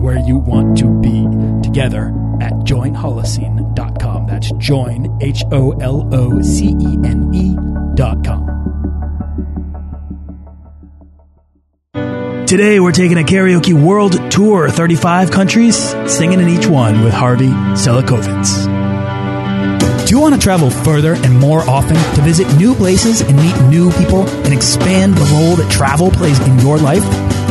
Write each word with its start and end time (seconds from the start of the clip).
where 0.00 0.18
you 0.18 0.38
want 0.38 0.78
to 0.78 0.88
be 1.00 1.26
together 1.62 2.08
at 2.40 2.52
joinholocene.com. 2.64 4.26
That's 4.26 4.50
join, 4.52 5.18
H 5.20 5.44
O 5.52 5.72
L 5.72 6.08
O 6.12 6.40
C 6.40 6.68
E 6.68 6.98
N 7.04 7.30
E.com. 7.34 8.60
Today, 12.46 12.80
we're 12.80 12.90
taking 12.90 13.16
a 13.16 13.22
karaoke 13.22 13.74
world 13.74 14.28
tour, 14.32 14.68
35 14.68 15.30
countries, 15.30 15.76
singing 16.06 16.40
in 16.40 16.48
each 16.48 16.66
one 16.66 17.04
with 17.04 17.12
Harvey 17.12 17.46
Silikovitz. 17.76 18.64
Do 20.04 20.16
you 20.16 20.20
want 20.20 20.34
to 20.34 20.40
travel 20.40 20.70
further 20.70 21.14
and 21.14 21.38
more 21.38 21.60
often 21.60 21.94
to 22.16 22.22
visit 22.22 22.52
new 22.56 22.74
places 22.74 23.20
and 23.20 23.36
meet 23.36 23.56
new 23.68 23.92
people 23.92 24.28
and 24.28 24.52
expand 24.52 25.14
the 25.14 25.24
role 25.32 25.54
that 25.54 25.70
travel 25.70 26.10
plays 26.10 26.40
in 26.40 26.58
your 26.58 26.78
life? 26.78 27.04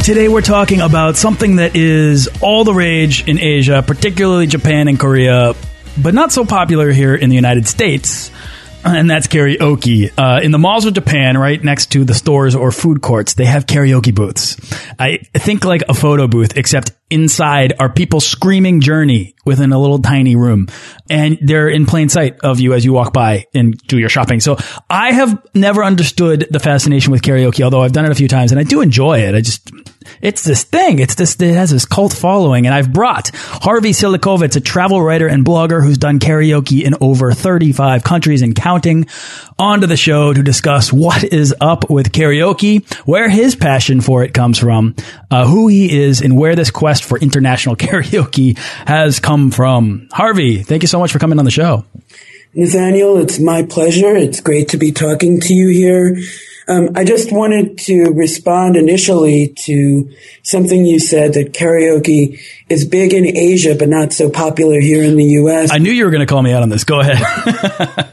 Today 0.00 0.26
we're 0.26 0.40
talking 0.40 0.80
about 0.80 1.16
something 1.16 1.56
that 1.56 1.76
is 1.76 2.28
all 2.40 2.64
the 2.64 2.74
rage 2.74 3.28
in 3.28 3.38
Asia, 3.38 3.84
particularly 3.86 4.48
Japan 4.48 4.88
and 4.88 4.98
Korea, 4.98 5.54
but 6.02 6.12
not 6.12 6.32
so 6.32 6.44
popular 6.44 6.90
here 6.90 7.14
in 7.14 7.30
the 7.30 7.36
United 7.36 7.68
States. 7.68 8.32
And 8.84 9.08
that's 9.08 9.28
karaoke. 9.28 10.10
Uh, 10.18 10.40
in 10.42 10.50
the 10.50 10.58
malls 10.58 10.86
of 10.86 10.94
Japan, 10.94 11.38
right 11.38 11.62
next 11.62 11.92
to 11.92 12.04
the 12.04 12.14
stores 12.14 12.56
or 12.56 12.72
food 12.72 13.00
courts, 13.00 13.34
they 13.34 13.44
have 13.44 13.66
karaoke 13.66 14.12
booths. 14.12 14.56
I 14.98 15.18
think 15.34 15.64
like 15.64 15.84
a 15.88 15.94
photo 15.94 16.26
booth, 16.26 16.56
except 16.56 16.90
inside 17.12 17.74
are 17.78 17.88
people 17.88 18.20
screaming 18.20 18.80
journey 18.80 19.34
within 19.44 19.72
a 19.72 19.78
little 19.78 19.98
tiny 19.98 20.36
room 20.36 20.68
and 21.10 21.38
they're 21.42 21.68
in 21.68 21.84
plain 21.84 22.08
sight 22.08 22.38
of 22.40 22.60
you 22.60 22.74
as 22.74 22.84
you 22.84 22.92
walk 22.92 23.12
by 23.12 23.46
and 23.54 23.76
do 23.86 23.98
your 23.98 24.08
shopping. 24.08 24.40
So 24.40 24.56
I 24.88 25.12
have 25.12 25.44
never 25.54 25.84
understood 25.84 26.46
the 26.50 26.60
fascination 26.60 27.10
with 27.10 27.22
karaoke, 27.22 27.62
although 27.62 27.82
I've 27.82 27.92
done 27.92 28.04
it 28.04 28.12
a 28.12 28.14
few 28.14 28.28
times 28.28 28.52
and 28.52 28.60
I 28.60 28.64
do 28.64 28.80
enjoy 28.80 29.20
it. 29.20 29.34
I 29.34 29.40
just, 29.40 29.70
it's 30.20 30.44
this 30.44 30.62
thing. 30.62 31.00
It's 31.00 31.16
this, 31.16 31.40
it 31.40 31.54
has 31.54 31.70
this 31.70 31.84
cult 31.84 32.12
following 32.12 32.66
and 32.66 32.74
I've 32.74 32.92
brought 32.92 33.30
Harvey 33.34 33.90
Silikovitz, 33.90 34.56
a 34.56 34.60
travel 34.60 35.02
writer 35.02 35.26
and 35.26 35.44
blogger 35.44 35.82
who's 35.82 35.98
done 35.98 36.20
karaoke 36.20 36.84
in 36.84 36.94
over 37.00 37.32
35 37.32 38.04
countries 38.04 38.42
and 38.42 38.54
counting 38.54 39.06
onto 39.58 39.86
the 39.86 39.96
show 39.96 40.32
to 40.32 40.42
discuss 40.42 40.92
what 40.92 41.24
is 41.24 41.54
up 41.60 41.90
with 41.90 42.12
karaoke, 42.12 42.84
where 43.06 43.28
his 43.28 43.56
passion 43.56 44.00
for 44.00 44.22
it 44.22 44.34
comes 44.34 44.58
from, 44.58 44.94
uh, 45.30 45.46
who 45.46 45.68
he 45.68 46.00
is 46.00 46.20
and 46.20 46.36
where 46.36 46.54
this 46.54 46.70
quest 46.70 47.01
for 47.04 47.18
international 47.18 47.76
karaoke 47.82 48.58
has 48.86 49.20
come 49.20 49.50
from. 49.50 50.08
Harvey, 50.12 50.62
thank 50.62 50.82
you 50.82 50.88
so 50.88 50.98
much 50.98 51.12
for 51.12 51.18
coming 51.18 51.38
on 51.38 51.44
the 51.44 51.50
show. 51.50 51.84
Nathaniel, 52.54 53.16
it's 53.16 53.38
my 53.38 53.62
pleasure. 53.62 54.14
It's 54.14 54.40
great 54.40 54.68
to 54.70 54.76
be 54.76 54.92
talking 54.92 55.40
to 55.40 55.54
you 55.54 55.68
here. 55.68 56.18
Um, 56.68 56.90
I 56.94 57.04
just 57.04 57.32
wanted 57.32 57.78
to 57.78 58.12
respond 58.12 58.76
initially 58.76 59.54
to 59.64 60.12
something 60.42 60.86
you 60.86 61.00
said 61.00 61.34
that 61.34 61.54
karaoke 61.54 62.40
is 62.68 62.86
big 62.86 63.12
in 63.12 63.26
Asia, 63.26 63.74
but 63.74 63.88
not 63.88 64.12
so 64.12 64.30
popular 64.30 64.80
here 64.80 65.02
in 65.02 65.16
the 65.16 65.24
U.S. 65.24 65.72
I 65.72 65.78
knew 65.78 65.90
you 65.90 66.04
were 66.04 66.10
going 66.10 66.20
to 66.20 66.26
call 66.26 66.42
me 66.42 66.52
out 66.52 66.62
on 66.62 66.68
this. 66.68 66.84
Go 66.84 67.00
ahead. 67.00 67.18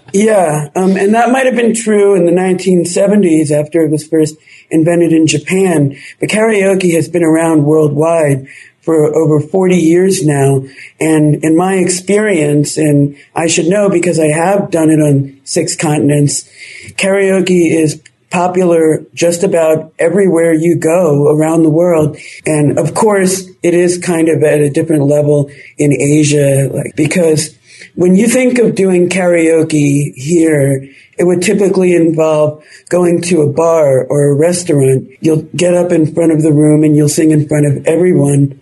yeah, 0.13 0.69
um, 0.75 0.97
and 0.97 1.13
that 1.13 1.31
might 1.31 1.45
have 1.45 1.55
been 1.55 1.75
true 1.75 2.15
in 2.15 2.25
the 2.25 2.31
1970s 2.31 3.51
after 3.51 3.81
it 3.81 3.91
was 3.91 4.07
first 4.07 4.35
invented 4.71 5.13
in 5.13 5.27
Japan. 5.27 5.95
But 6.19 6.29
karaoke 6.29 6.95
has 6.95 7.07
been 7.07 7.23
around 7.23 7.65
worldwide 7.65 8.47
for 8.89 9.15
over 9.15 9.39
40 9.39 9.75
years 9.75 10.25
now. 10.25 10.63
And 10.99 11.43
in 11.43 11.55
my 11.55 11.75
experience, 11.75 12.75
and 12.75 13.15
I 13.35 13.45
should 13.45 13.67
know 13.67 13.87
because 13.87 14.19
I 14.19 14.29
have 14.29 14.71
done 14.71 14.89
it 14.89 14.99
on 14.99 15.39
six 15.43 15.75
continents, 15.75 16.49
karaoke 16.95 17.69
is 17.69 18.01
popular 18.31 19.05
just 19.13 19.43
about 19.43 19.93
everywhere 19.99 20.53
you 20.53 20.75
go 20.75 21.27
around 21.29 21.61
the 21.61 21.69
world. 21.69 22.17
And 22.47 22.79
of 22.79 22.95
course, 22.95 23.47
it 23.61 23.75
is 23.75 23.99
kind 23.99 24.27
of 24.27 24.41
at 24.41 24.59
a 24.59 24.71
different 24.71 25.03
level 25.03 25.51
in 25.77 25.93
Asia, 25.93 26.67
like, 26.73 26.95
because 26.95 27.55
when 27.93 28.15
you 28.15 28.27
think 28.27 28.57
of 28.57 28.73
doing 28.73 29.07
karaoke 29.07 30.15
here, 30.15 30.89
it 31.19 31.25
would 31.25 31.43
typically 31.43 31.93
involve 31.93 32.63
going 32.89 33.21
to 33.23 33.41
a 33.41 33.51
bar 33.51 34.05
or 34.05 34.31
a 34.31 34.35
restaurant. 34.35 35.09
You'll 35.21 35.43
get 35.55 35.75
up 35.75 35.91
in 35.91 36.11
front 36.11 36.31
of 36.31 36.41
the 36.41 36.53
room 36.53 36.83
and 36.83 36.95
you'll 36.95 37.09
sing 37.09 37.31
in 37.31 37.47
front 37.47 37.67
of 37.67 37.85
everyone. 37.85 38.58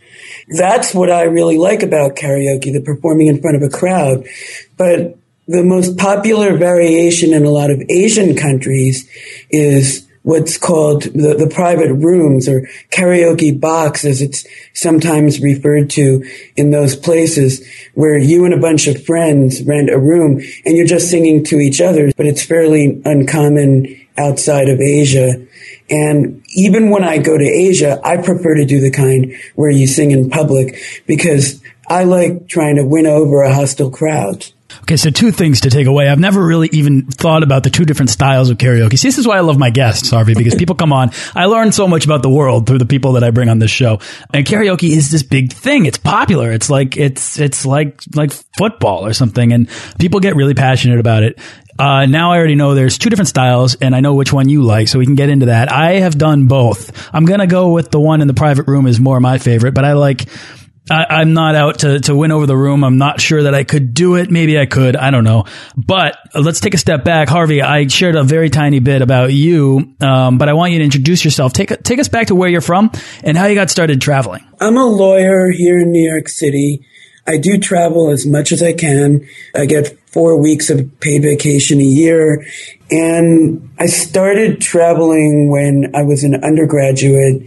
That's 0.47 0.94
what 0.94 1.12
I 1.12 1.24
really 1.24 1.58
like 1.58 1.84
about 1.84 2.16
karaoke, 2.16 2.72
the 2.72 2.81
performing 2.81 3.28
in 3.28 3.41
front 3.41 3.58
of 3.58 3.63
a 3.63 3.69
crowd. 3.69 4.25
But 4.78 5.18
the 5.47 5.63
most 5.63 5.97
popular 5.97 6.58
variation 6.58 7.34
in 7.34 7.46
a 7.46 7.50
lot 7.50 7.72
of 7.72 7.81
Asian 7.90 8.35
countries 8.35 9.09
is 9.50 10.08
what's 10.28 10.58
called 10.58 11.03
the, 11.03 11.35
the, 11.40 11.47
private 11.47 11.94
rooms 11.94 12.50
or 12.50 12.68
karaoke 12.91 13.58
box 13.58 14.03
as 14.03 14.22
it's 14.22 14.46
sometimes 14.74 15.40
referred 15.40 15.90
to 15.90 16.22
in 16.58 16.69
those 16.69 16.97
places 16.97 17.66
where 17.94 18.18
you 18.18 18.44
and 18.44 18.53
a 18.53 18.59
bunch 18.59 18.88
of 18.88 19.06
friends 19.06 19.64
rent 19.64 19.90
a 19.90 19.97
room 19.97 20.41
and 20.66 20.75
you're 20.75 20.85
just 20.85 21.09
singing 21.09 21.46
to 21.46 21.59
each 21.59 21.79
other, 21.79 22.12
but 22.18 22.25
it's 22.25 22.44
fairly 22.44 23.02
uncommon 23.06 23.85
outside 24.17 24.69
of 24.69 24.79
Asia. 24.79 25.45
And 25.89 26.44
even 26.50 26.89
when 26.89 27.03
I 27.03 27.17
go 27.17 27.38
to 27.38 27.45
Asia, 27.45 28.00
I 28.03 28.17
prefer 28.17 28.55
to 28.55 28.66
do 28.66 28.79
the 28.79 28.91
kind 28.91 29.35
where 29.55 29.72
you 29.72 29.88
sing 29.88 30.11
in 30.11 30.29
public 30.29 30.78
because 31.05 31.61
I 31.88 32.03
like 32.03 32.47
trying 32.47 32.75
to 32.75 32.85
win 32.85 33.05
over 33.05 33.44
a 33.44 33.53
hostile 33.53 33.91
crowd. 33.91 34.51
Okay, 34.83 34.97
so 34.97 35.09
two 35.09 35.31
things 35.31 35.61
to 35.61 35.69
take 35.69 35.88
away. 35.88 36.07
I've 36.07 36.19
never 36.19 36.45
really 36.45 36.69
even 36.72 37.05
thought 37.07 37.44
about 37.44 37.63
the 37.63 37.69
two 37.69 37.85
different 37.85 38.09
styles 38.09 38.50
of 38.50 38.57
karaoke. 38.57 38.97
See, 38.97 39.07
this 39.07 39.17
is 39.17 39.28
why 39.28 39.38
I 39.38 39.41
love 39.41 39.57
my 39.57 39.69
guests, 39.69 40.09
Harvey, 40.09 40.34
because 40.34 40.55
people 40.57 40.75
come 40.75 40.94
on. 40.94 41.11
I 41.35 41.45
learn 41.45 41.72
so 41.72 41.88
much 41.88 42.05
about 42.05 42.22
the 42.22 42.29
world 42.29 42.67
through 42.67 42.78
the 42.78 42.85
people 42.85 43.13
that 43.13 43.23
I 43.23 43.31
bring 43.31 43.49
on 43.49 43.59
this 43.59 43.72
show. 43.72 43.99
And 44.34 44.45
karaoke 44.45 44.89
is 44.89 45.09
this 45.09 45.23
big 45.23 45.53
thing. 45.53 45.85
It's 45.85 45.97
popular. 45.97 46.51
It's 46.51 46.69
like 46.69 46.97
it's 46.97 47.39
it's 47.39 47.66
like 47.66 48.01
like 48.13 48.31
football 48.57 49.05
or 49.05 49.13
something, 49.13 49.53
and 49.53 49.69
people 49.99 50.19
get 50.19 50.35
really 50.35 50.53
passionate 50.53 50.99
about 50.99 51.23
it. 51.23 51.39
Uh, 51.79 52.06
now 52.06 52.32
I 52.32 52.38
already 52.38 52.56
know 52.56 52.74
there's 52.76 52.97
two 52.97 53.09
different 53.09 53.29
styles, 53.29 53.76
and 53.76 53.96
I 53.96 54.00
know 54.00 54.16
which 54.16 54.34
one 54.34 54.50
you 54.50 54.64
like, 54.64 54.88
so 54.88 55.00
we 55.00 55.06
can 55.06 55.16
get 55.16 55.29
into 55.29 55.47
that. 55.47 55.72
I 55.72 55.94
have 55.94 56.18
done 56.18 56.47
both. 56.47 57.09
I'm 57.14 57.26
gonna 57.26 57.47
go 57.47 57.72
with 57.72 57.91
the 57.91 58.00
one 58.00 58.22
in 58.22 58.28
the 58.28 58.34
private 58.34 58.68
room 58.68 58.88
is 58.88 59.00
more 59.00 59.20
my 59.20 59.38
favorite, 59.38 59.74
but 59.74 59.85
I 59.85 59.94
like 59.94 60.28
I, 60.90 61.22
am 61.22 61.34
not 61.34 61.56
out 61.56 61.79
to, 61.79 62.00
to 62.02 62.16
win 62.16 62.32
over 62.32 62.46
the 62.46 62.56
room. 62.56 62.84
I'm 62.84 62.97
not 62.97 63.20
sure 63.20 63.44
that 63.44 63.53
I 63.53 63.64
could 63.64 63.94
do 63.94 64.16
it. 64.16 64.32
Maybe 64.32 64.58
I 64.59 64.66
could. 64.66 64.96
I 64.96 65.12
don't 65.12 65.24
know. 65.24 65.46
But 65.76 66.18
let's 66.34 66.59
take 66.59 66.74
a 66.74 66.78
step 66.78 67.03
back. 67.03 67.28
Harvey, 67.29 67.62
I 67.62 67.88
shared 67.88 68.16
a 68.16 68.24
very 68.24 68.50
tiny 68.50 68.79
bit 68.79 69.02
about 69.02 69.34
you, 69.34 69.96
um, 70.00 70.38
but 70.38 70.50
I 70.50 70.53
want 70.53 70.72
you 70.72 70.79
to 70.79 70.85
introduce 70.85 71.26
yourself. 71.26 71.53
Take, 71.53 71.84
take 71.84 72.00
us 72.00 72.08
back 72.08 72.28
to 72.28 72.35
where 72.35 72.50
you're 72.50 72.62
from 72.62 72.91
and 73.24 73.38
how 73.38 73.47
you 73.47 73.56
got 73.56 73.70
started 73.70 74.02
traveling. 74.02 74.46
I'm 74.59 74.78
a 74.78 74.85
lawyer 74.85 75.52
here 75.52 75.78
in 75.78 75.91
New 75.91 76.09
York 76.09 76.29
City. 76.29 76.85
I 77.28 77.38
do 77.38 77.58
travel 77.58 78.09
as 78.09 78.26
much 78.26 78.52
as 78.52 78.64
I 78.64 78.74
can. 78.74 79.28
I 79.53 79.66
get 79.66 80.00
four 80.08 80.41
weeks 80.41 80.70
of 80.70 81.00
paid 81.02 81.24
vacation 81.24 81.79
a 81.79 81.84
year. 81.84 82.46
And 82.90 83.70
I 83.78 83.88
started 83.88 84.62
traveling 84.62 85.52
when 85.52 85.91
I 85.94 86.03
was 86.03 86.24
an 86.24 86.41
undergraduate 86.44 87.44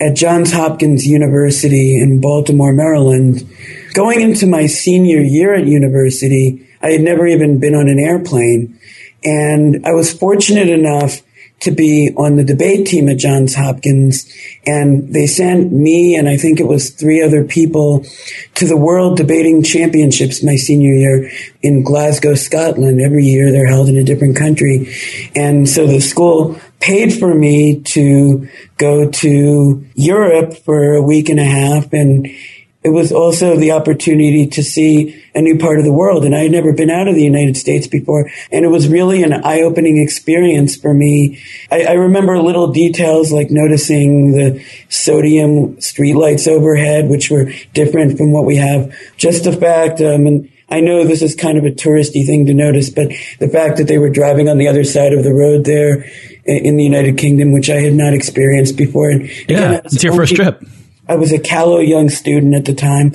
at 0.00 0.14
Johns 0.16 0.52
Hopkins 0.52 1.06
University 1.06 1.98
in 1.98 2.20
Baltimore, 2.20 2.72
Maryland. 2.72 3.48
Going 3.94 4.20
into 4.20 4.46
my 4.46 4.66
senior 4.66 5.20
year 5.20 5.54
at 5.54 5.66
university, 5.66 6.68
I 6.82 6.90
had 6.90 7.00
never 7.00 7.26
even 7.26 7.58
been 7.58 7.74
on 7.74 7.88
an 7.88 7.98
airplane. 7.98 8.78
And 9.24 9.86
I 9.86 9.92
was 9.92 10.12
fortunate 10.12 10.68
enough 10.68 11.22
to 11.62 11.70
be 11.70 12.12
on 12.16 12.36
the 12.36 12.44
debate 12.44 12.86
team 12.86 13.08
at 13.08 13.18
Johns 13.18 13.54
Hopkins. 13.54 14.30
And 14.66 15.12
they 15.12 15.26
sent 15.26 15.72
me 15.72 16.16
and 16.16 16.28
I 16.28 16.36
think 16.36 16.60
it 16.60 16.66
was 16.66 16.90
three 16.90 17.22
other 17.22 17.44
people 17.44 18.04
to 18.54 18.66
the 18.66 18.76
World 18.76 19.16
Debating 19.16 19.62
Championships 19.62 20.42
my 20.42 20.56
senior 20.56 20.92
year 20.92 21.30
in 21.62 21.82
Glasgow, 21.82 22.34
Scotland. 22.34 23.00
Every 23.00 23.24
year 23.24 23.50
they're 23.50 23.66
held 23.66 23.88
in 23.88 23.96
a 23.96 24.04
different 24.04 24.36
country. 24.36 24.92
And 25.34 25.68
so 25.68 25.86
the 25.86 26.00
school 26.00 26.58
paid 26.80 27.14
for 27.14 27.32
me 27.32 27.80
to 27.80 28.48
go 28.76 29.08
to 29.08 29.86
Europe 29.94 30.54
for 30.64 30.94
a 30.94 31.02
week 31.02 31.28
and 31.28 31.38
a 31.38 31.44
half 31.44 31.92
and 31.92 32.26
it 32.84 32.90
was 32.90 33.12
also 33.12 33.56
the 33.56 33.70
opportunity 33.70 34.46
to 34.48 34.62
see 34.62 35.22
a 35.34 35.40
new 35.40 35.56
part 35.56 35.78
of 35.78 35.84
the 35.84 35.92
world. 35.92 36.24
And 36.24 36.34
I 36.34 36.40
had 36.40 36.50
never 36.50 36.72
been 36.72 36.90
out 36.90 37.06
of 37.06 37.14
the 37.14 37.22
United 37.22 37.56
States 37.56 37.86
before. 37.86 38.28
And 38.50 38.64
it 38.64 38.68
was 38.68 38.88
really 38.88 39.22
an 39.22 39.32
eye 39.32 39.60
opening 39.60 40.02
experience 40.02 40.76
for 40.76 40.92
me. 40.92 41.40
I, 41.70 41.84
I, 41.84 41.92
remember 41.92 42.38
little 42.38 42.72
details 42.72 43.32
like 43.32 43.50
noticing 43.50 44.32
the 44.32 44.64
sodium 44.88 45.76
streetlights 45.76 46.48
overhead, 46.48 47.08
which 47.08 47.30
were 47.30 47.52
different 47.72 48.18
from 48.18 48.32
what 48.32 48.44
we 48.44 48.56
have. 48.56 48.92
Just 49.16 49.44
the 49.44 49.52
fact, 49.52 50.00
um, 50.00 50.26
and 50.26 50.50
I 50.68 50.80
know 50.80 51.04
this 51.04 51.22
is 51.22 51.36
kind 51.36 51.58
of 51.58 51.64
a 51.64 51.70
touristy 51.70 52.26
thing 52.26 52.46
to 52.46 52.54
notice, 52.54 52.90
but 52.90 53.12
the 53.38 53.48
fact 53.48 53.76
that 53.76 53.86
they 53.86 53.98
were 53.98 54.10
driving 54.10 54.48
on 54.48 54.58
the 54.58 54.66
other 54.66 54.84
side 54.84 55.12
of 55.12 55.22
the 55.22 55.32
road 55.32 55.64
there 55.64 56.04
in 56.44 56.76
the 56.76 56.84
United 56.84 57.16
Kingdom, 57.16 57.52
which 57.52 57.70
I 57.70 57.80
had 57.80 57.92
not 57.92 58.12
experienced 58.12 58.76
before. 58.76 59.10
And 59.10 59.28
yeah, 59.48 59.72
again, 59.72 59.82
it's 59.84 60.02
your 60.02 60.14
first 60.14 60.34
trip 60.34 60.62
I 61.08 61.16
was 61.16 61.32
a 61.32 61.38
callow 61.38 61.78
young 61.78 62.08
student 62.08 62.54
at 62.54 62.64
the 62.64 62.74
time. 62.74 63.14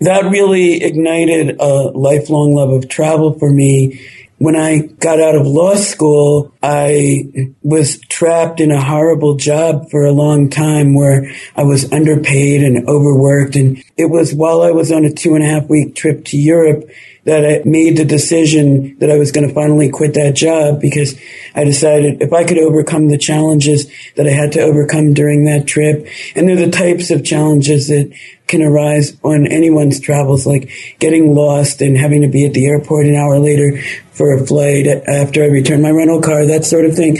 That 0.00 0.30
really 0.30 0.82
ignited 0.82 1.60
a 1.60 1.90
lifelong 1.94 2.54
love 2.54 2.70
of 2.70 2.88
travel 2.88 3.38
for 3.38 3.50
me. 3.50 4.00
When 4.38 4.56
I 4.56 4.78
got 4.78 5.20
out 5.20 5.36
of 5.36 5.46
law 5.46 5.76
school, 5.76 6.52
I 6.62 7.54
was 7.62 7.98
trapped 8.00 8.60
in 8.60 8.70
a 8.70 8.82
horrible 8.82 9.36
job 9.36 9.90
for 9.90 10.04
a 10.04 10.12
long 10.12 10.50
time 10.50 10.94
where 10.94 11.32
I 11.56 11.64
was 11.64 11.90
underpaid 11.90 12.62
and 12.62 12.86
overworked. 12.88 13.56
And 13.56 13.82
it 13.96 14.10
was 14.10 14.34
while 14.34 14.62
I 14.62 14.70
was 14.70 14.92
on 14.92 15.04
a 15.04 15.12
two 15.12 15.34
and 15.34 15.42
a 15.42 15.46
half 15.46 15.68
week 15.68 15.94
trip 15.94 16.24
to 16.26 16.36
Europe 16.36 16.90
that 17.24 17.44
I 17.44 17.62
made 17.68 17.96
the 17.96 18.04
decision 18.04 18.98
that 18.98 19.10
I 19.10 19.18
was 19.18 19.32
going 19.32 19.46
to 19.46 19.54
finally 19.54 19.90
quit 19.90 20.14
that 20.14 20.34
job 20.34 20.80
because 20.80 21.18
I 21.54 21.64
decided 21.64 22.22
if 22.22 22.32
I 22.32 22.44
could 22.44 22.58
overcome 22.58 23.08
the 23.08 23.18
challenges 23.18 23.90
that 24.16 24.26
I 24.26 24.30
had 24.30 24.52
to 24.52 24.60
overcome 24.60 25.12
during 25.12 25.44
that 25.44 25.66
trip, 25.66 26.06
and 26.34 26.48
they're 26.48 26.56
the 26.56 26.70
types 26.70 27.10
of 27.10 27.24
challenges 27.24 27.88
that 27.88 28.12
can 28.46 28.62
arise 28.62 29.16
on 29.22 29.46
anyone's 29.46 30.00
travels, 30.00 30.46
like 30.46 30.70
getting 30.98 31.34
lost 31.34 31.82
and 31.82 31.96
having 31.96 32.22
to 32.22 32.28
be 32.28 32.46
at 32.46 32.54
the 32.54 32.66
airport 32.66 33.06
an 33.06 33.14
hour 33.14 33.38
later 33.38 33.80
for 34.10 34.34
a 34.34 34.44
flight 34.44 34.86
after 34.86 35.44
I 35.44 35.46
returned 35.46 35.82
my 35.82 35.90
rental 35.90 36.20
car, 36.20 36.44
that 36.50 36.64
sort 36.64 36.84
of 36.84 36.94
thing. 36.94 37.16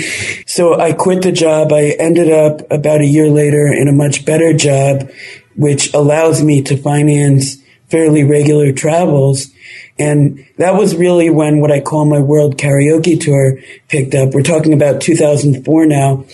So 0.47 0.79
I 0.79 0.93
quit 0.93 1.23
the 1.23 1.33
job. 1.33 1.73
I 1.73 1.97
ended 1.99 2.31
up 2.31 2.71
about 2.71 3.01
a 3.01 3.07
year 3.07 3.29
later 3.29 3.67
in 3.67 3.89
a 3.89 3.93
much 3.93 4.25
better 4.25 4.53
job, 4.53 5.11
which 5.57 5.93
allows 5.95 6.43
me 6.43 6.63
to 6.63 6.77
finance 6.77 7.57
fairly 7.89 8.23
regular 8.23 8.73
travels 8.73 9.51
and 10.01 10.47
that 10.57 10.75
was 10.77 10.97
really 10.97 11.29
when 11.29 11.61
what 11.61 11.71
I 11.71 11.81
call 11.81 12.07
my 12.07 12.21
world 12.21 12.57
karaoke 12.57 13.21
tour 13.21 13.59
picked 13.89 14.15
up. 14.15 14.33
We're 14.33 14.43
talking 14.43 14.73
about 14.73 15.03
2004 15.03 15.87
now 15.87 16.25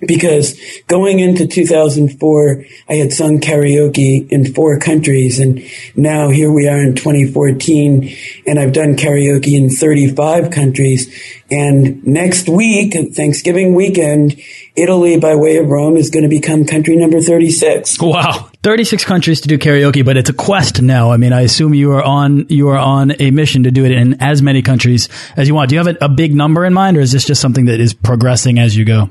because 0.00 0.58
going 0.86 1.18
into 1.20 1.46
2004, 1.46 2.64
I 2.88 2.94
had 2.94 3.12
sung 3.12 3.38
karaoke 3.38 4.28
in 4.30 4.52
four 4.52 4.78
countries. 4.78 5.38
And 5.38 5.62
now 5.94 6.30
here 6.30 6.50
we 6.50 6.68
are 6.68 6.80
in 6.80 6.94
2014 6.94 8.16
and 8.46 8.58
I've 8.58 8.72
done 8.72 8.96
karaoke 8.96 9.56
in 9.56 9.68
35 9.68 10.50
countries. 10.50 11.14
And 11.50 12.06
next 12.06 12.48
week, 12.48 12.94
Thanksgiving 13.14 13.74
weekend, 13.74 14.40
Italy 14.76 15.18
by 15.18 15.34
way 15.34 15.56
of 15.56 15.66
Rome 15.66 15.96
is 15.96 16.10
going 16.10 16.22
to 16.22 16.28
become 16.28 16.64
country 16.64 16.96
number 16.96 17.20
36. 17.20 18.00
Wow. 18.00 18.50
36 18.62 19.04
countries 19.04 19.40
to 19.40 19.48
do 19.48 19.58
karaoke, 19.58 20.04
but 20.04 20.16
it's 20.16 20.30
a 20.30 20.34
quest 20.34 20.80
now. 20.80 21.10
I 21.10 21.16
mean, 21.16 21.32
I 21.32 21.42
assume 21.42 21.74
you 21.74 21.92
are 21.92 22.02
on, 22.02 22.46
you 22.48 22.68
are 22.68 22.78
on 22.78 23.12
a 23.18 23.30
mission 23.30 23.64
to 23.64 23.70
do 23.70 23.84
it 23.84 23.92
in 23.92 24.20
as 24.22 24.42
many 24.42 24.62
countries 24.62 25.08
as 25.36 25.48
you 25.48 25.54
want. 25.54 25.70
Do 25.70 25.76
you 25.76 25.84
have 25.84 25.96
a, 25.96 26.04
a 26.04 26.08
big 26.08 26.34
number 26.34 26.64
in 26.64 26.72
mind 26.72 26.96
or 26.96 27.00
is 27.00 27.12
this 27.12 27.24
just 27.24 27.40
something 27.40 27.66
that 27.66 27.80
is 27.80 27.94
progressing 27.94 28.58
as 28.58 28.76
you 28.76 28.84
go? 28.84 29.10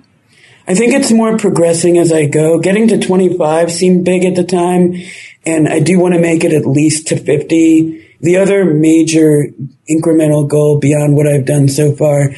I 0.69 0.75
think 0.75 0.93
it's 0.93 1.11
more 1.11 1.35
progressing 1.35 1.97
as 1.97 2.13
I 2.13 2.27
go. 2.27 2.59
Getting 2.59 2.89
to 2.89 2.99
25 2.99 3.71
seemed 3.71 4.05
big 4.05 4.23
at 4.23 4.35
the 4.35 4.43
time, 4.43 4.93
and 5.43 5.67
I 5.67 5.79
do 5.79 5.97
want 5.97 6.13
to 6.13 6.21
make 6.21 6.43
it 6.43 6.53
at 6.53 6.67
least 6.67 7.07
to 7.07 7.17
50. 7.17 8.17
The 8.21 8.37
other 8.37 8.65
major 8.65 9.47
incremental 9.89 10.47
goal 10.47 10.77
beyond 10.77 11.15
what 11.15 11.25
I've 11.25 11.45
done 11.45 11.69
so 11.69 11.95
far 11.95 12.35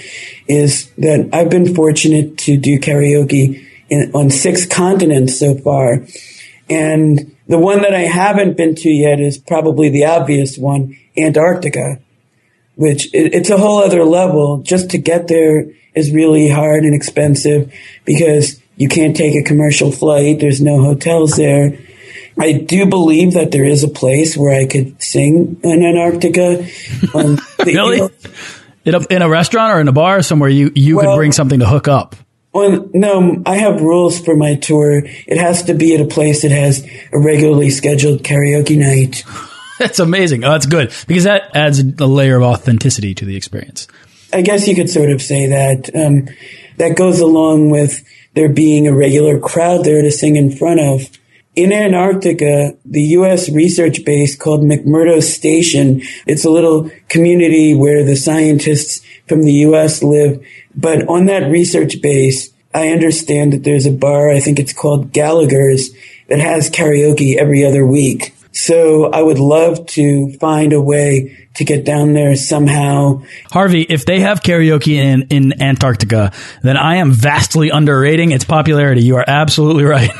is 0.47 0.89
that 0.97 1.29
I've 1.33 1.49
been 1.49 1.75
fortunate 1.75 2.37
to 2.37 2.55
do 2.55 2.79
karaoke 2.79 3.67
in, 3.89 4.11
on 4.13 4.29
six 4.29 4.65
continents 4.65 5.37
so 5.37 5.55
far. 5.55 6.05
And 6.69 7.35
the 7.47 7.59
one 7.59 7.81
that 7.81 7.93
I 7.93 8.03
haven't 8.03 8.55
been 8.55 8.75
to 8.75 8.89
yet 8.89 9.19
is 9.19 9.37
probably 9.37 9.89
the 9.89 10.05
obvious 10.05 10.57
one, 10.57 10.97
Antarctica, 11.17 11.99
which 12.75 13.13
it, 13.13 13.33
it's 13.33 13.49
a 13.49 13.57
whole 13.57 13.79
other 13.79 14.03
level. 14.03 14.61
Just 14.63 14.91
to 14.91 14.97
get 14.97 15.27
there 15.27 15.71
is 15.93 16.11
really 16.11 16.49
hard 16.49 16.83
and 16.83 16.95
expensive 16.95 17.73
because 18.05 18.61
you 18.75 18.87
can't 18.87 19.15
take 19.15 19.35
a 19.35 19.43
commercial 19.43 19.91
flight. 19.91 20.39
There's 20.39 20.61
no 20.61 20.81
hotels 20.81 21.35
there. 21.35 21.77
I 22.39 22.53
do 22.53 22.85
believe 22.85 23.33
that 23.33 23.51
there 23.51 23.65
is 23.65 23.83
a 23.83 23.89
place 23.89 24.37
where 24.37 24.57
I 24.57 24.65
could 24.65 25.01
sing 25.01 25.59
in 25.63 25.83
Antarctica. 25.83 26.65
Um, 27.13 27.39
really? 27.65 27.99
In 28.85 28.95
a, 28.95 28.99
in 29.09 29.21
a, 29.21 29.29
restaurant 29.29 29.73
or 29.73 29.81
in 29.81 29.87
a 29.87 29.91
bar 29.91 30.19
or 30.19 30.21
somewhere 30.21 30.49
you, 30.49 30.71
you 30.75 30.95
well, 30.95 31.05
could 31.05 31.15
bring 31.17 31.31
something 31.31 31.59
to 31.59 31.67
hook 31.67 31.87
up? 31.87 32.15
Well, 32.53 32.89
no, 32.93 33.41
I 33.45 33.57
have 33.57 33.81
rules 33.81 34.19
for 34.19 34.35
my 34.35 34.55
tour. 34.55 35.03
It 35.05 35.37
has 35.37 35.63
to 35.63 35.73
be 35.73 35.93
at 35.95 36.01
a 36.01 36.05
place 36.05 36.43
that 36.43 36.51
has 36.51 36.87
a 37.11 37.19
regularly 37.19 37.69
scheduled 37.69 38.23
karaoke 38.23 38.77
night. 38.77 39.23
That's 39.81 39.99
amazing. 39.99 40.43
Oh, 40.43 40.51
that's 40.51 40.67
good 40.67 40.93
because 41.07 41.23
that 41.23 41.55
adds 41.55 41.79
a 41.79 42.05
layer 42.05 42.37
of 42.37 42.43
authenticity 42.43 43.15
to 43.15 43.25
the 43.25 43.35
experience. 43.35 43.87
I 44.33 44.41
guess 44.41 44.67
you 44.67 44.75
could 44.75 44.89
sort 44.89 45.09
of 45.09 45.21
say 45.21 45.47
that. 45.47 45.89
Um, 45.95 46.29
that 46.77 46.95
goes 46.95 47.19
along 47.19 47.69
with 47.69 48.03
there 48.33 48.49
being 48.49 48.87
a 48.87 48.95
regular 48.95 49.39
crowd 49.39 49.83
there 49.83 50.01
to 50.01 50.11
sing 50.11 50.35
in 50.35 50.51
front 50.51 50.79
of. 50.79 51.09
In 51.53 51.73
Antarctica, 51.73 52.77
the 52.85 53.01
U.S. 53.19 53.49
research 53.49 54.05
base 54.05 54.37
called 54.37 54.61
McMurdo 54.61 55.21
Station, 55.21 56.01
it's 56.25 56.45
a 56.45 56.49
little 56.49 56.89
community 57.09 57.73
where 57.73 58.05
the 58.05 58.15
scientists 58.15 59.01
from 59.27 59.43
the 59.43 59.53
U.S. 59.67 60.01
live. 60.01 60.45
But 60.73 61.07
on 61.09 61.25
that 61.25 61.51
research 61.51 62.01
base, 62.01 62.51
I 62.73 62.89
understand 62.89 63.51
that 63.51 63.63
there's 63.63 63.85
a 63.85 63.91
bar, 63.91 64.31
I 64.31 64.39
think 64.39 64.59
it's 64.59 64.71
called 64.71 65.11
Gallagher's, 65.11 65.91
that 66.29 66.39
has 66.39 66.69
karaoke 66.69 67.35
every 67.35 67.65
other 67.65 67.85
week. 67.85 68.33
So 68.63 69.05
I 69.05 69.23
would 69.23 69.39
love 69.39 69.87
to 69.97 70.33
find 70.33 70.71
a 70.71 70.79
way 70.79 71.47
to 71.55 71.65
get 71.65 71.85
down 71.85 72.13
there 72.13 72.35
somehow. 72.35 73.21
Harvey, 73.51 73.81
if 73.81 74.05
they 74.05 74.21
have 74.21 74.41
karaoke 74.41 74.93
in, 74.93 75.23
in 75.29 75.61
Antarctica, 75.61 76.31
then 76.61 76.77
I 76.77 76.97
am 76.97 77.11
vastly 77.11 77.69
underrating 77.69 78.31
its 78.31 78.45
popularity. 78.45 79.03
You 79.03 79.17
are 79.17 79.25
absolutely 79.27 79.83
right. 79.85 80.11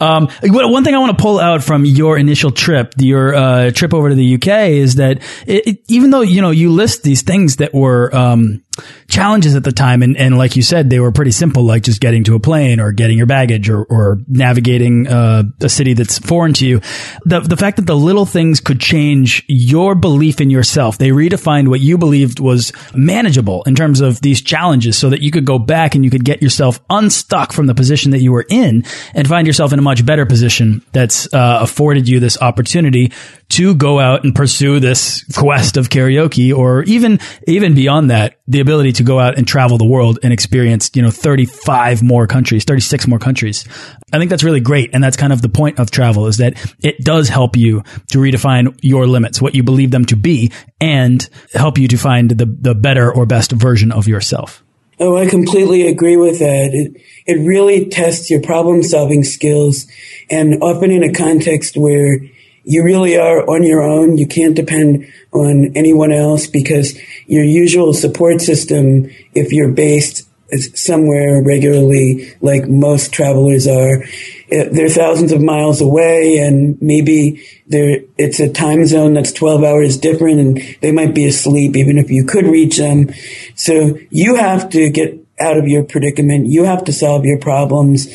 um, 0.00 0.28
one 0.42 0.84
thing 0.84 0.94
I 0.94 0.98
want 0.98 1.16
to 1.16 1.22
pull 1.22 1.40
out 1.40 1.64
from 1.64 1.84
your 1.84 2.16
initial 2.18 2.50
trip, 2.50 2.94
your 2.98 3.34
uh, 3.34 3.70
trip 3.72 3.92
over 3.92 4.10
to 4.10 4.14
the 4.14 4.34
UK, 4.34 4.70
is 4.70 4.96
that 4.96 5.22
it, 5.46 5.66
it, 5.66 5.80
even 5.88 6.10
though 6.10 6.22
you 6.22 6.40
know 6.40 6.50
you 6.50 6.70
list 6.70 7.02
these 7.02 7.22
things 7.22 7.56
that 7.56 7.74
were 7.74 8.14
um, 8.14 8.64
challenges 9.08 9.54
at 9.54 9.64
the 9.64 9.72
time. 9.72 10.02
And, 10.02 10.16
and 10.16 10.36
like 10.36 10.56
you 10.56 10.62
said, 10.62 10.90
they 10.90 11.00
were 11.00 11.12
pretty 11.12 11.30
simple, 11.30 11.64
like 11.64 11.82
just 11.82 12.00
getting 12.00 12.24
to 12.24 12.34
a 12.34 12.40
plane 12.40 12.80
or 12.80 12.92
getting 12.92 13.16
your 13.16 13.26
baggage 13.26 13.68
or, 13.68 13.84
or 13.84 14.18
navigating 14.26 15.06
uh, 15.06 15.44
a 15.60 15.68
city 15.68 15.94
that's 15.94 16.18
foreign 16.18 16.52
to 16.54 16.66
you. 16.66 16.80
The, 17.24 17.40
the 17.40 17.56
fact 17.56 17.76
that 17.76 17.86
the 17.86 17.96
little 17.96 18.26
things 18.26 18.60
could 18.60 18.80
change 18.80 19.44
your 19.48 19.94
belief 19.94 20.40
in 20.44 20.50
yourself. 20.50 20.98
They 20.98 21.08
redefined 21.08 21.68
what 21.68 21.80
you 21.80 21.98
believed 21.98 22.38
was 22.38 22.72
manageable 22.94 23.64
in 23.64 23.74
terms 23.74 24.00
of 24.00 24.20
these 24.20 24.42
challenges 24.42 24.96
so 24.96 25.10
that 25.10 25.22
you 25.22 25.30
could 25.30 25.44
go 25.44 25.58
back 25.58 25.94
and 25.94 26.04
you 26.04 26.10
could 26.10 26.24
get 26.24 26.42
yourself 26.42 26.78
unstuck 26.90 27.52
from 27.52 27.66
the 27.66 27.74
position 27.74 28.12
that 28.12 28.20
you 28.20 28.30
were 28.30 28.44
in 28.48 28.84
and 29.14 29.26
find 29.26 29.46
yourself 29.46 29.72
in 29.72 29.78
a 29.78 29.82
much 29.82 30.04
better 30.06 30.26
position 30.26 30.84
that's 30.92 31.32
uh, 31.32 31.58
afforded 31.62 32.08
you 32.08 32.20
this 32.20 32.40
opportunity 32.40 33.12
to 33.48 33.74
go 33.74 33.98
out 33.98 34.24
and 34.24 34.34
pursue 34.34 34.80
this 34.80 35.24
quest 35.36 35.76
of 35.76 35.88
karaoke 35.88 36.56
or 36.56 36.82
even, 36.84 37.18
even 37.46 37.74
beyond 37.74 38.10
that, 38.10 38.38
the 38.46 38.60
ability 38.60 38.92
to 38.92 39.02
go 39.02 39.18
out 39.18 39.38
and 39.38 39.48
travel 39.48 39.78
the 39.78 39.86
world 39.86 40.18
and 40.22 40.32
experience, 40.32 40.90
you 40.94 41.02
know, 41.02 41.10
35 41.10 42.02
more 42.02 42.26
countries, 42.26 42.64
36 42.64 43.06
more 43.06 43.18
countries. 43.18 43.64
I 44.12 44.18
think 44.18 44.28
that's 44.28 44.44
really 44.44 44.60
great. 44.60 44.90
And 44.92 45.02
that's 45.02 45.16
kind 45.16 45.32
of 45.32 45.40
the 45.40 45.48
point 45.48 45.78
of 45.78 45.90
travel 45.90 46.26
is 46.26 46.36
that 46.36 46.54
it 46.82 46.98
does 47.02 47.28
help 47.28 47.56
you 47.56 47.82
to 48.10 48.18
redefine 48.18 48.78
your 48.82 49.06
limits, 49.06 49.40
what 49.40 49.54
you 49.54 49.62
believe 49.62 49.90
them 49.90 50.04
to 50.06 50.16
be 50.16 50.33
and 50.80 51.28
help 51.52 51.78
you 51.78 51.88
to 51.88 51.96
find 51.96 52.30
the, 52.30 52.46
the 52.46 52.74
better 52.74 53.12
or 53.12 53.26
best 53.26 53.52
version 53.52 53.92
of 53.92 54.06
yourself. 54.08 54.62
Oh, 55.00 55.16
I 55.16 55.26
completely 55.26 55.88
agree 55.88 56.16
with 56.16 56.38
that. 56.38 56.70
It, 56.72 57.02
it 57.26 57.44
really 57.44 57.86
tests 57.86 58.30
your 58.30 58.40
problem 58.40 58.82
solving 58.82 59.24
skills 59.24 59.86
and 60.30 60.62
often 60.62 60.90
in 60.90 61.02
a 61.02 61.12
context 61.12 61.76
where 61.76 62.20
you 62.64 62.84
really 62.84 63.18
are 63.18 63.48
on 63.48 63.64
your 63.64 63.82
own. 63.82 64.18
You 64.18 64.26
can't 64.26 64.54
depend 64.54 65.06
on 65.32 65.72
anyone 65.74 66.12
else 66.12 66.46
because 66.46 66.98
your 67.26 67.44
usual 67.44 67.92
support 67.92 68.40
system, 68.40 69.10
if 69.34 69.52
you're 69.52 69.72
based 69.72 70.28
somewhere 70.74 71.42
regularly, 71.42 72.34
like 72.40 72.68
most 72.68 73.12
travelers 73.12 73.66
are, 73.66 74.04
they're 74.48 74.88
thousands 74.88 75.32
of 75.32 75.42
miles 75.42 75.80
away 75.80 76.38
and 76.38 76.80
maybe 76.80 77.44
there 77.66 78.00
it's 78.18 78.40
a 78.40 78.52
time 78.52 78.84
zone 78.86 79.14
that's 79.14 79.32
12 79.32 79.64
hours 79.64 79.96
different 79.96 80.38
and 80.38 80.76
they 80.80 80.92
might 80.92 81.14
be 81.14 81.26
asleep 81.26 81.76
even 81.76 81.98
if 81.98 82.10
you 82.10 82.24
could 82.24 82.46
reach 82.46 82.76
them. 82.76 83.10
So 83.54 83.98
you 84.10 84.36
have 84.36 84.70
to 84.70 84.90
get 84.90 85.18
out 85.40 85.56
of 85.56 85.66
your 85.66 85.82
predicament. 85.82 86.46
You 86.46 86.64
have 86.64 86.84
to 86.84 86.92
solve 86.92 87.24
your 87.24 87.38
problems. 87.38 88.08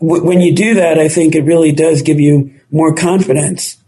When 0.00 0.40
you 0.40 0.54
do 0.54 0.74
that, 0.74 0.98
I 0.98 1.08
think 1.08 1.34
it 1.34 1.42
really 1.42 1.72
does 1.72 2.02
give 2.02 2.20
you 2.20 2.52
more 2.70 2.94
confidence. 2.94 3.78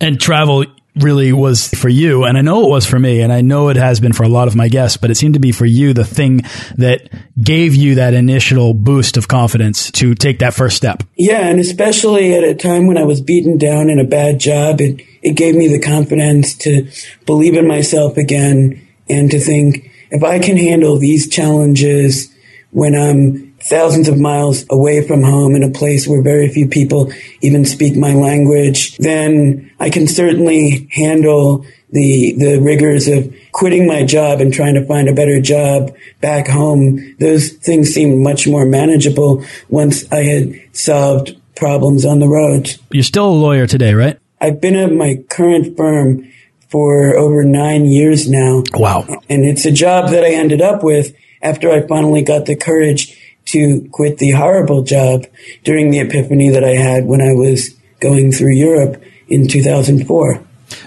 And 0.00 0.20
travel 0.20 0.64
really 1.02 1.32
was 1.32 1.68
for 1.68 1.88
you, 1.88 2.24
and 2.24 2.36
I 2.36 2.42
know 2.42 2.64
it 2.64 2.70
was 2.70 2.86
for 2.86 2.98
me, 2.98 3.20
and 3.20 3.32
I 3.32 3.40
know 3.40 3.68
it 3.68 3.76
has 3.76 4.00
been 4.00 4.12
for 4.12 4.22
a 4.22 4.28
lot 4.28 4.48
of 4.48 4.56
my 4.56 4.68
guests, 4.68 4.96
but 4.96 5.10
it 5.10 5.16
seemed 5.16 5.34
to 5.34 5.40
be 5.40 5.52
for 5.52 5.66
you 5.66 5.92
the 5.92 6.04
thing 6.04 6.42
that 6.76 7.08
gave 7.40 7.74
you 7.74 7.96
that 7.96 8.14
initial 8.14 8.74
boost 8.74 9.16
of 9.16 9.28
confidence 9.28 9.90
to 9.92 10.14
take 10.14 10.38
that 10.40 10.54
first 10.54 10.76
step. 10.76 11.02
Yeah, 11.16 11.48
and 11.48 11.60
especially 11.60 12.34
at 12.34 12.44
a 12.44 12.54
time 12.54 12.86
when 12.86 12.98
I 12.98 13.04
was 13.04 13.20
beaten 13.20 13.58
down 13.58 13.90
in 13.90 13.98
a 13.98 14.04
bad 14.04 14.40
job, 14.40 14.80
it, 14.80 15.02
it 15.22 15.32
gave 15.32 15.54
me 15.54 15.68
the 15.68 15.80
confidence 15.80 16.54
to 16.58 16.90
believe 17.26 17.54
in 17.54 17.66
myself 17.66 18.16
again 18.16 18.86
and 19.08 19.30
to 19.30 19.38
think 19.40 19.90
if 20.10 20.22
I 20.22 20.38
can 20.38 20.56
handle 20.56 20.98
these 20.98 21.28
challenges 21.28 22.34
when 22.70 22.94
I'm 22.94 23.47
thousands 23.68 24.08
of 24.08 24.18
miles 24.18 24.64
away 24.70 25.06
from 25.06 25.22
home 25.22 25.54
in 25.54 25.62
a 25.62 25.70
place 25.70 26.08
where 26.08 26.22
very 26.22 26.48
few 26.48 26.68
people 26.68 27.12
even 27.40 27.64
speak 27.64 27.96
my 27.96 28.14
language, 28.14 28.96
then 28.98 29.70
I 29.78 29.90
can 29.90 30.06
certainly 30.06 30.88
handle 30.90 31.64
the 31.90 32.34
the 32.36 32.60
rigors 32.60 33.08
of 33.08 33.34
quitting 33.52 33.86
my 33.86 34.04
job 34.04 34.40
and 34.40 34.52
trying 34.52 34.74
to 34.74 34.84
find 34.84 35.08
a 35.08 35.14
better 35.14 35.40
job 35.40 35.94
back 36.20 36.46
home. 36.46 37.16
Those 37.18 37.50
things 37.50 37.90
seemed 37.90 38.22
much 38.22 38.46
more 38.46 38.66
manageable 38.66 39.44
once 39.68 40.10
I 40.12 40.22
had 40.22 40.54
solved 40.72 41.36
problems 41.56 42.04
on 42.04 42.20
the 42.20 42.28
road. 42.28 42.76
You're 42.90 43.02
still 43.02 43.28
a 43.28 43.32
lawyer 43.32 43.66
today, 43.66 43.94
right? 43.94 44.18
I've 44.40 44.60
been 44.60 44.76
at 44.76 44.92
my 44.92 45.22
current 45.28 45.76
firm 45.76 46.30
for 46.68 47.16
over 47.16 47.42
nine 47.44 47.86
years 47.86 48.28
now. 48.28 48.62
Wow. 48.74 49.06
And 49.28 49.44
it's 49.44 49.64
a 49.64 49.72
job 49.72 50.10
that 50.10 50.24
I 50.24 50.32
ended 50.32 50.60
up 50.60 50.84
with 50.84 51.16
after 51.42 51.70
I 51.70 51.86
finally 51.86 52.22
got 52.22 52.46
the 52.46 52.56
courage 52.56 53.17
to 53.48 53.88
quit 53.92 54.18
the 54.18 54.30
horrible 54.32 54.82
job 54.82 55.24
during 55.64 55.90
the 55.90 56.00
epiphany 56.00 56.50
that 56.50 56.64
I 56.64 56.74
had 56.74 57.06
when 57.06 57.20
I 57.20 57.32
was 57.32 57.70
going 58.00 58.32
through 58.32 58.54
Europe 58.54 59.02
in 59.28 59.48
2004. 59.48 60.40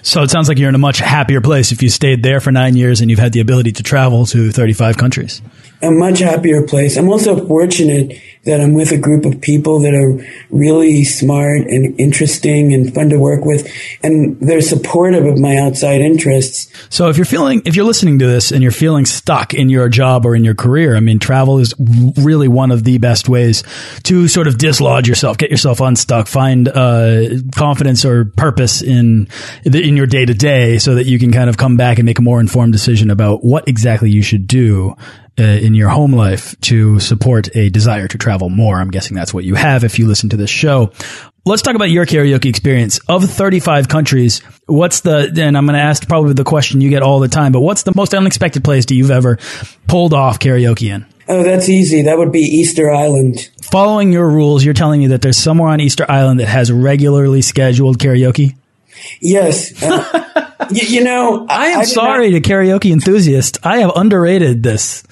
So 0.04 0.22
it 0.22 0.30
sounds 0.30 0.48
like 0.48 0.60
you're 0.60 0.70
in 0.70 0.76
a 0.76 0.80
much 0.80 1.00
happier 1.00 1.42
place 1.42 1.72
if 1.72 1.82
you 1.82 1.90
stayed 1.90 2.24
there 2.24 2.40
for 2.40 2.52
nine 2.52 2.76
years 2.76 3.02
and 3.02 3.10
you've 3.10 3.20
had 3.20 3.34
the 3.34 3.40
ability 3.40 3.72
to 3.74 3.84
travel 3.84 4.26
to 4.28 4.52
35 4.52 4.98
countries. 4.98 5.42
A 5.82 5.92
much 5.92 6.20
happier 6.20 6.62
place. 6.64 6.98
I'm 6.98 7.10
also 7.10 7.48
fortunate 7.48 8.22
that 8.44 8.60
I'm 8.60 8.74
with 8.74 8.92
a 8.92 8.98
group 8.98 9.26
of 9.26 9.40
people 9.40 9.80
that 9.82 9.94
are 9.94 10.26
really 10.50 11.04
smart 11.04 11.62
and 11.62 12.00
interesting 12.00 12.74
and 12.74 12.94
fun 12.94 13.10
to 13.10 13.20
work 13.20 13.46
with. 13.46 13.68
And 14.04 14.40
they're 14.40 14.62
supportive 14.62 15.26
of 15.26 15.38
my 15.38 15.58
outside 15.58 16.02
interests. 16.02 16.72
So 16.90 17.10
if 17.10 17.18
you're 17.18 17.26
feeling, 17.26 17.62
if 17.66 17.76
you're 17.76 17.86
listening 17.86 18.20
to 18.20 18.28
this 18.28 18.52
and 18.52 18.64
you're 18.64 18.72
feeling 18.72 19.06
stuck 19.06 19.54
in 19.54 19.70
your 19.70 19.90
job 19.90 20.26
or 20.26 20.36
in 20.36 20.44
your 20.44 20.56
career, 20.56 20.96
I 20.96 21.02
mean, 21.02 21.20
travel 21.20 21.60
is 21.60 21.76
really 22.18 22.48
one 22.48 22.72
of 22.72 22.84
the 22.84 22.98
best 22.98 23.30
ways 23.30 23.64
to 24.04 24.28
sort 24.28 24.48
of 24.48 24.58
dislodge 24.58 25.08
yourself, 25.08 25.38
get 25.38 25.52
yourself 25.52 25.80
unstuck, 25.80 26.28
find 26.28 26.68
uh, 26.68 27.28
confidence 27.56 28.06
or 28.06 28.26
purpose 28.26 28.82
in 28.82 29.28
in 29.66 29.98
your 29.98 30.08
day 30.08 30.26
to 30.26 30.34
day, 30.34 30.80
so 30.80 30.96
that 30.96 31.06
you 31.06 31.20
can 31.20 31.32
kind 31.32 31.50
of 31.50 31.58
come 31.58 31.78
back 31.78 32.00
and 32.00 32.06
make 32.06 32.18
a 32.18 32.24
more 32.24 32.40
informed 32.40 32.74
decision 32.74 33.12
about 33.12 33.44
what 33.44 33.68
exactly 33.68 34.10
you 34.10 34.24
should 34.24 34.48
do 34.48 34.96
uh, 35.40 35.44
in 35.44 35.74
your 35.74 35.90
home 35.90 36.14
life 36.14 36.60
to 36.62 37.00
support 37.00 37.56
a 37.56 37.70
desire 37.70 38.08
to 38.08 38.18
travel 38.18 38.50
more. 38.50 38.80
I'm 38.80 38.92
guessing 38.92 39.16
that's 39.16 39.34
what 39.34 39.44
you 39.44 39.56
have 39.56 39.84
if 39.84 40.00
you 40.00 40.08
listen 40.08 40.30
to 40.30 40.38
this 40.38 40.50
show. 40.50 40.92
Let's 41.46 41.64
talk 41.64 41.76
about 41.76 41.90
your 41.90 42.06
karaoke 42.06 42.46
experience. 42.46 43.00
Of 43.08 43.24
35 43.24 43.88
countries, 43.88 44.40
what's 44.68 45.02
the, 45.02 45.34
and 45.38 45.58
I'm 45.58 45.66
going 45.66 45.78
to 45.78 45.84
ask 45.84 46.08
probably 46.08 46.34
the 46.34 46.44
question 46.44 46.82
you 46.82 46.90
get 46.90 47.02
all 47.02 47.20
the 47.20 47.28
time, 47.28 47.52
but 47.52 47.62
what's 47.62 47.84
the 47.84 47.94
most 47.96 48.14
unexpected 48.14 48.64
place 48.64 48.86
that 48.86 48.94
you've 48.94 49.12
ever 49.12 49.40
pulled 49.88 50.14
off 50.14 50.38
karaoke 50.38 50.94
in? 50.94 51.06
Oh, 51.28 51.44
that's 51.44 51.70
easy. 51.70 52.04
That 52.04 52.18
would 52.18 52.32
be 52.32 52.42
Easter 52.42 52.92
Island. 52.92 53.50
Following 53.64 54.12
your 54.12 54.30
rules, 54.30 54.66
you're 54.66 54.74
telling 54.74 55.00
me 55.00 55.08
that 55.08 55.22
there's 55.22 55.38
somewhere 55.38 55.70
on 55.70 55.80
Easter 55.80 56.06
Island 56.10 56.42
that 56.42 56.48
has 56.48 56.72
regularly 56.72 57.42
scheduled 57.42 58.00
karaoke? 58.00 58.56
Yes. 59.22 59.82
Uh, 59.82 60.32
you, 60.70 61.00
you, 61.00 61.04
know, 61.04 61.46
I 61.50 61.68
am 61.68 61.80
I 61.80 61.84
sorry 61.84 62.32
not, 62.32 62.44
to 62.44 62.50
karaoke 62.50 62.92
enthusiasts. 62.92 63.60
I 63.64 63.80
have 63.80 63.92
underrated 63.96 64.64
this. 64.64 65.04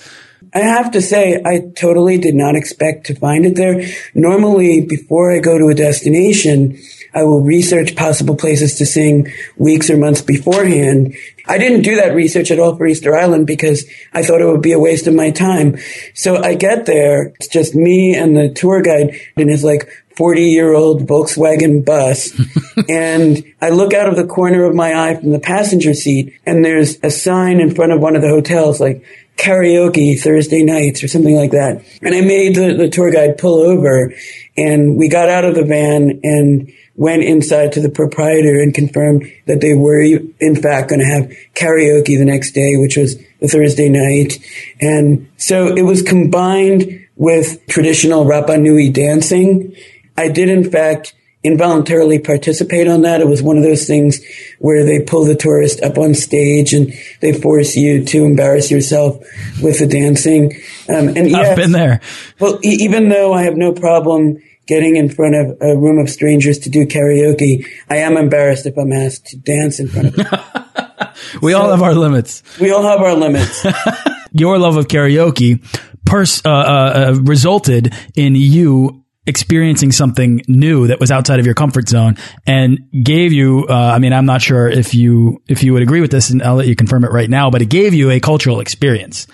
I 0.53 0.59
have 0.59 0.91
to 0.91 1.01
say, 1.01 1.41
I 1.45 1.71
totally 1.75 2.17
did 2.17 2.35
not 2.35 2.55
expect 2.55 3.07
to 3.07 3.15
find 3.15 3.45
it 3.45 3.55
there. 3.55 3.85
Normally, 4.15 4.81
before 4.81 5.31
I 5.31 5.39
go 5.39 5.57
to 5.57 5.67
a 5.67 5.75
destination, 5.75 6.79
I 7.13 7.23
will 7.23 7.41
research 7.41 7.95
possible 7.95 8.35
places 8.35 8.75
to 8.75 8.85
sing 8.85 9.31
weeks 9.57 9.89
or 9.89 9.97
months 9.97 10.21
beforehand. 10.21 11.15
I 11.47 11.57
didn't 11.57 11.81
do 11.81 11.95
that 11.95 12.13
research 12.13 12.51
at 12.51 12.59
all 12.59 12.75
for 12.75 12.85
Easter 12.85 13.15
Island 13.15 13.47
because 13.47 13.85
I 14.13 14.23
thought 14.23 14.41
it 14.41 14.45
would 14.45 14.61
be 14.61 14.73
a 14.73 14.79
waste 14.79 15.07
of 15.07 15.15
my 15.15 15.31
time. 15.31 15.77
So 16.13 16.37
I 16.37 16.53
get 16.55 16.85
there. 16.85 17.33
It's 17.39 17.47
just 17.47 17.73
me 17.73 18.15
and 18.15 18.35
the 18.35 18.49
tour 18.49 18.81
guide 18.81 19.19
and 19.35 19.49
it's 19.49 19.63
like 19.63 19.89
40 20.19 20.41
year 20.41 20.73
old 20.73 21.07
Volkswagen 21.07 21.85
bus. 21.85 22.37
and 22.89 23.41
I 23.61 23.69
look 23.69 23.93
out 23.93 24.09
of 24.09 24.17
the 24.17 24.27
corner 24.27 24.65
of 24.65 24.75
my 24.75 24.93
eye 24.93 25.15
from 25.15 25.31
the 25.31 25.39
passenger 25.39 25.93
seat 25.93 26.37
and 26.45 26.63
there's 26.63 26.97
a 27.01 27.09
sign 27.09 27.61
in 27.61 27.73
front 27.73 27.93
of 27.93 28.01
one 28.01 28.17
of 28.17 28.21
the 28.21 28.27
hotels 28.27 28.81
like 28.81 29.01
karaoke 29.37 30.19
Thursday 30.19 30.61
nights 30.61 31.01
or 31.05 31.07
something 31.07 31.37
like 31.37 31.51
that. 31.51 31.85
And 32.01 32.13
I 32.13 32.19
made 32.19 32.57
the, 32.57 32.73
the 32.73 32.89
tour 32.89 33.11
guide 33.11 33.37
pull 33.37 33.61
over 33.61 34.13
and 34.57 34.97
we 34.97 35.07
got 35.07 35.29
out 35.29 35.45
of 35.45 35.55
the 35.55 35.63
van 35.63 36.19
and 36.21 36.69
went 36.97 37.23
inside 37.23 37.71
to 37.71 37.79
the 37.79 37.89
proprietor 37.89 38.59
and 38.59 38.73
confirmed 38.73 39.23
that 39.45 39.61
they 39.61 39.73
were 39.73 40.01
in 40.01 40.55
fact 40.61 40.89
going 40.89 40.99
to 40.99 41.05
have 41.05 41.31
karaoke 41.53 42.17
the 42.17 42.25
next 42.25 42.51
day, 42.51 42.73
which 42.75 42.97
was 42.97 43.15
the 43.39 43.47
Thursday 43.47 43.87
night. 43.87 44.37
And 44.81 45.31
so 45.37 45.67
it 45.73 45.83
was 45.83 46.01
combined 46.01 47.07
with 47.15 47.65
traditional 47.67 48.25
Rapa 48.25 48.59
Nui 48.59 48.89
dancing 48.89 49.75
I 50.19 50.27
did, 50.27 50.49
in 50.49 50.69
fact, 50.69 51.15
involuntarily 51.43 52.19
participate 52.19 52.87
on 52.89 53.03
that. 53.03 53.21
It 53.21 53.27
was 53.27 53.41
one 53.41 53.57
of 53.57 53.63
those 53.63 53.87
things 53.87 54.19
where 54.59 54.83
they 54.83 54.99
pull 54.99 55.23
the 55.23 55.35
tourist 55.35 55.81
up 55.81 55.97
on 55.97 56.13
stage 56.13 56.73
and 56.73 56.93
they 57.21 57.31
force 57.31 57.77
you 57.77 58.03
to 58.03 58.25
embarrass 58.25 58.69
yourself 58.69 59.17
with 59.61 59.79
the 59.79 59.87
dancing. 59.87 60.53
Um, 60.89 61.07
and 61.09 61.29
yes, 61.29 61.51
I've 61.51 61.55
been 61.55 61.71
there. 61.71 62.01
Well, 62.39 62.59
e- 62.63 62.79
even 62.81 63.07
though 63.07 63.31
I 63.31 63.43
have 63.43 63.55
no 63.55 63.71
problem 63.71 64.41
getting 64.67 64.97
in 64.97 65.09
front 65.09 65.35
of 65.35 65.57
a 65.61 65.77
room 65.77 65.99
of 65.99 66.09
strangers 66.09 66.59
to 66.59 66.69
do 66.69 66.85
karaoke, 66.85 67.65
I 67.89 67.97
am 67.97 68.17
embarrassed 68.17 68.65
if 68.65 68.77
I'm 68.77 68.91
asked 68.91 69.27
to 69.27 69.37
dance 69.37 69.79
in 69.79 69.87
front 69.87 70.07
of 70.07 70.15
them. 70.15 70.27
we 71.41 71.53
so, 71.53 71.61
all 71.61 71.71
have 71.71 71.81
our 71.81 71.95
limits. 71.95 72.43
We 72.59 72.71
all 72.71 72.83
have 72.83 72.99
our 72.99 73.15
limits. 73.15 73.65
Your 74.33 74.59
love 74.59 74.75
of 74.75 74.89
karaoke 74.89 75.63
pers- 76.05 76.41
uh, 76.45 76.49
uh, 76.49 76.53
uh 76.53 77.19
resulted 77.21 77.93
in 78.15 78.35
you 78.35 79.05
experiencing 79.29 79.91
something 79.91 80.41
new 80.47 80.87
that 80.87 80.99
was 80.99 81.11
outside 81.11 81.39
of 81.39 81.45
your 81.45 81.55
comfort 81.55 81.87
zone 81.87 82.17
and 82.47 82.79
gave 83.03 83.31
you 83.31 83.65
uh, 83.69 83.91
I 83.95 83.99
mean 83.99 84.11
I'm 84.11 84.25
not 84.25 84.41
sure 84.41 84.67
if 84.67 84.95
you 84.95 85.41
if 85.47 85.63
you 85.63 85.73
would 85.73 85.83
agree 85.83 86.01
with 86.01 86.11
this 86.11 86.31
and 86.31 86.41
I'll 86.41 86.55
let 86.55 86.67
you 86.67 86.75
confirm 86.75 87.05
it 87.05 87.11
right 87.11 87.29
now 87.29 87.49
but 87.51 87.61
it 87.61 87.67
gave 87.67 87.93
you 87.93 88.09
a 88.09 88.19
cultural 88.19 88.59
experience. 88.59 89.27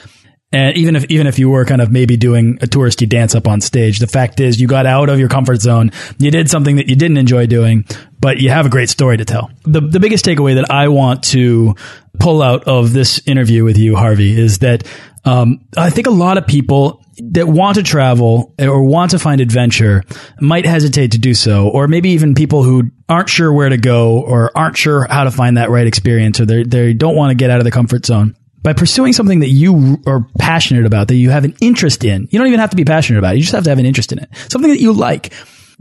And 0.52 0.78
even 0.78 0.96
if 0.96 1.06
even 1.06 1.28
if 1.28 1.40
you 1.40 1.50
were 1.50 1.66
kind 1.66 1.82
of 1.82 1.92
maybe 1.92 2.18
doing 2.18 2.60
a 2.62 2.68
touristy 2.68 3.08
dance 3.08 3.34
up 3.34 3.48
on 3.48 3.62
stage 3.62 4.00
the 4.00 4.08
fact 4.08 4.40
is 4.40 4.60
you 4.60 4.68
got 4.68 4.86
out 4.86 5.10
of 5.10 5.18
your 5.18 5.30
comfort 5.30 5.62
zone. 5.62 5.92
You 6.18 6.30
did 6.30 6.50
something 6.50 6.76
that 6.76 6.88
you 6.88 6.96
didn't 6.96 7.18
enjoy 7.18 7.48
doing 7.48 7.86
but 8.20 8.38
you 8.38 8.50
have 8.50 8.66
a 8.66 8.70
great 8.70 8.90
story 8.90 9.16
to 9.18 9.26
tell. 9.26 9.50
The 9.64 9.80
the 9.80 10.02
biggest 10.02 10.26
takeaway 10.26 10.56
that 10.56 10.70
I 10.70 10.90
want 10.90 11.24
to 11.36 11.76
pull 12.20 12.42
out 12.42 12.66
of 12.66 12.92
this 12.92 13.22
interview 13.26 13.64
with 13.64 13.78
you 13.78 13.96
Harvey 13.96 14.38
is 14.38 14.60
that 14.60 14.86
um, 15.24 15.62
I 15.78 15.90
think 15.90 16.08
a 16.08 16.12
lot 16.12 16.38
of 16.38 16.46
people 16.46 17.05
that 17.18 17.48
want 17.48 17.76
to 17.76 17.84
travel 17.84 18.54
or 18.60 18.84
want 18.84 19.12
to 19.12 19.20
find 19.20 19.42
adventure 19.42 20.04
might 20.40 20.66
hesitate 20.66 21.12
to 21.12 21.20
do 21.20 21.34
so, 21.34 21.70
or 21.70 21.88
maybe 21.88 22.10
even 22.10 22.36
people 22.36 22.64
who 22.64 22.92
aren't 23.08 23.30
sure 23.30 23.52
where 23.54 23.70
to 23.70 23.78
go 23.78 24.22
or 24.22 24.56
aren't 24.58 24.78
sure 24.78 25.08
how 25.10 25.24
to 25.24 25.32
find 25.32 25.58
that 25.58 25.70
right 25.70 25.88
experience, 25.88 26.40
or 26.40 26.46
they 26.46 26.94
don't 26.94 27.16
want 27.16 27.32
to 27.32 27.36
get 27.36 27.50
out 27.50 27.60
of 27.60 27.64
the 27.64 27.72
comfort 27.72 28.06
zone. 28.06 28.36
By 28.62 28.74
pursuing 28.74 29.14
something 29.14 29.42
that 29.42 29.50
you 29.50 30.02
are 30.08 30.28
passionate 30.40 30.86
about, 30.86 31.08
that 31.10 31.16
you 31.16 31.30
have 31.30 31.46
an 31.46 31.56
interest 31.62 32.04
in, 32.04 32.28
you 32.32 32.40
don't 32.40 32.48
even 32.48 32.60
have 32.60 32.72
to 32.72 32.76
be 32.76 32.86
passionate 32.86 33.20
about 33.20 33.36
it. 33.36 33.38
You 33.38 33.44
just 33.44 33.54
have 33.54 33.66
to 33.66 33.70
have 33.70 33.80
an 33.80 33.86
interest 33.86 34.12
in 34.12 34.20
it. 34.20 34.30
Something 34.50 34.72
that 34.72 34.82
you 34.82 34.92
like. 34.92 35.34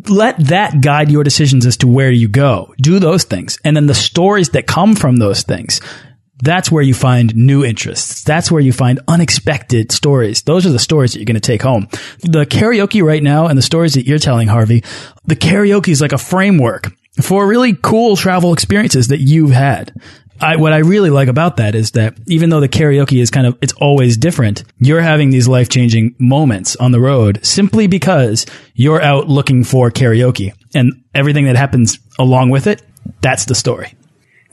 Let 0.08 0.48
that 0.48 0.80
guide 0.80 1.10
your 1.10 1.24
decisions 1.24 1.66
as 1.66 1.76
to 1.78 1.88
where 1.88 2.10
you 2.10 2.28
go. 2.28 2.74
Do 2.78 2.98
those 2.98 3.24
things. 3.24 3.58
And 3.64 3.76
then 3.76 3.86
the 3.86 3.94
stories 3.94 4.50
that 4.50 4.66
come 4.66 4.96
from 4.96 5.16
those 5.16 5.44
things 5.44 5.80
that's 6.42 6.70
where 6.70 6.82
you 6.82 6.94
find 6.94 7.34
new 7.34 7.64
interests. 7.64 8.24
That's 8.24 8.50
where 8.50 8.60
you 8.60 8.72
find 8.72 9.00
unexpected 9.06 9.92
stories. 9.92 10.42
Those 10.42 10.66
are 10.66 10.72
the 10.72 10.78
stories 10.78 11.12
that 11.12 11.20
you're 11.20 11.26
going 11.26 11.34
to 11.34 11.40
take 11.40 11.62
home. 11.62 11.88
The 12.20 12.44
karaoke 12.44 13.02
right 13.02 13.22
now 13.22 13.46
and 13.46 13.56
the 13.56 13.62
stories 13.62 13.94
that 13.94 14.06
you're 14.06 14.18
telling, 14.18 14.48
Harvey, 14.48 14.82
the 15.26 15.36
karaoke 15.36 15.88
is 15.88 16.00
like 16.00 16.12
a 16.12 16.18
framework 16.18 16.92
for 17.22 17.46
really 17.46 17.74
cool 17.74 18.16
travel 18.16 18.52
experiences 18.52 19.08
that 19.08 19.20
you've 19.20 19.52
had. 19.52 19.92
I, 20.40 20.56
what 20.56 20.72
I 20.72 20.78
really 20.78 21.10
like 21.10 21.28
about 21.28 21.58
that 21.58 21.76
is 21.76 21.92
that 21.92 22.18
even 22.26 22.50
though 22.50 22.60
the 22.60 22.68
karaoke 22.68 23.22
is 23.22 23.30
kind 23.30 23.46
of, 23.46 23.56
it's 23.62 23.72
always 23.74 24.16
different, 24.16 24.64
you're 24.78 25.00
having 25.00 25.30
these 25.30 25.46
life 25.46 25.68
changing 25.68 26.16
moments 26.18 26.74
on 26.76 26.90
the 26.90 27.00
road 27.00 27.44
simply 27.46 27.86
because 27.86 28.44
you're 28.74 29.00
out 29.00 29.28
looking 29.28 29.62
for 29.62 29.90
karaoke 29.90 30.52
and 30.74 31.04
everything 31.14 31.44
that 31.44 31.56
happens 31.56 32.00
along 32.18 32.50
with 32.50 32.66
it. 32.66 32.82
That's 33.20 33.44
the 33.44 33.54
story. 33.54 33.94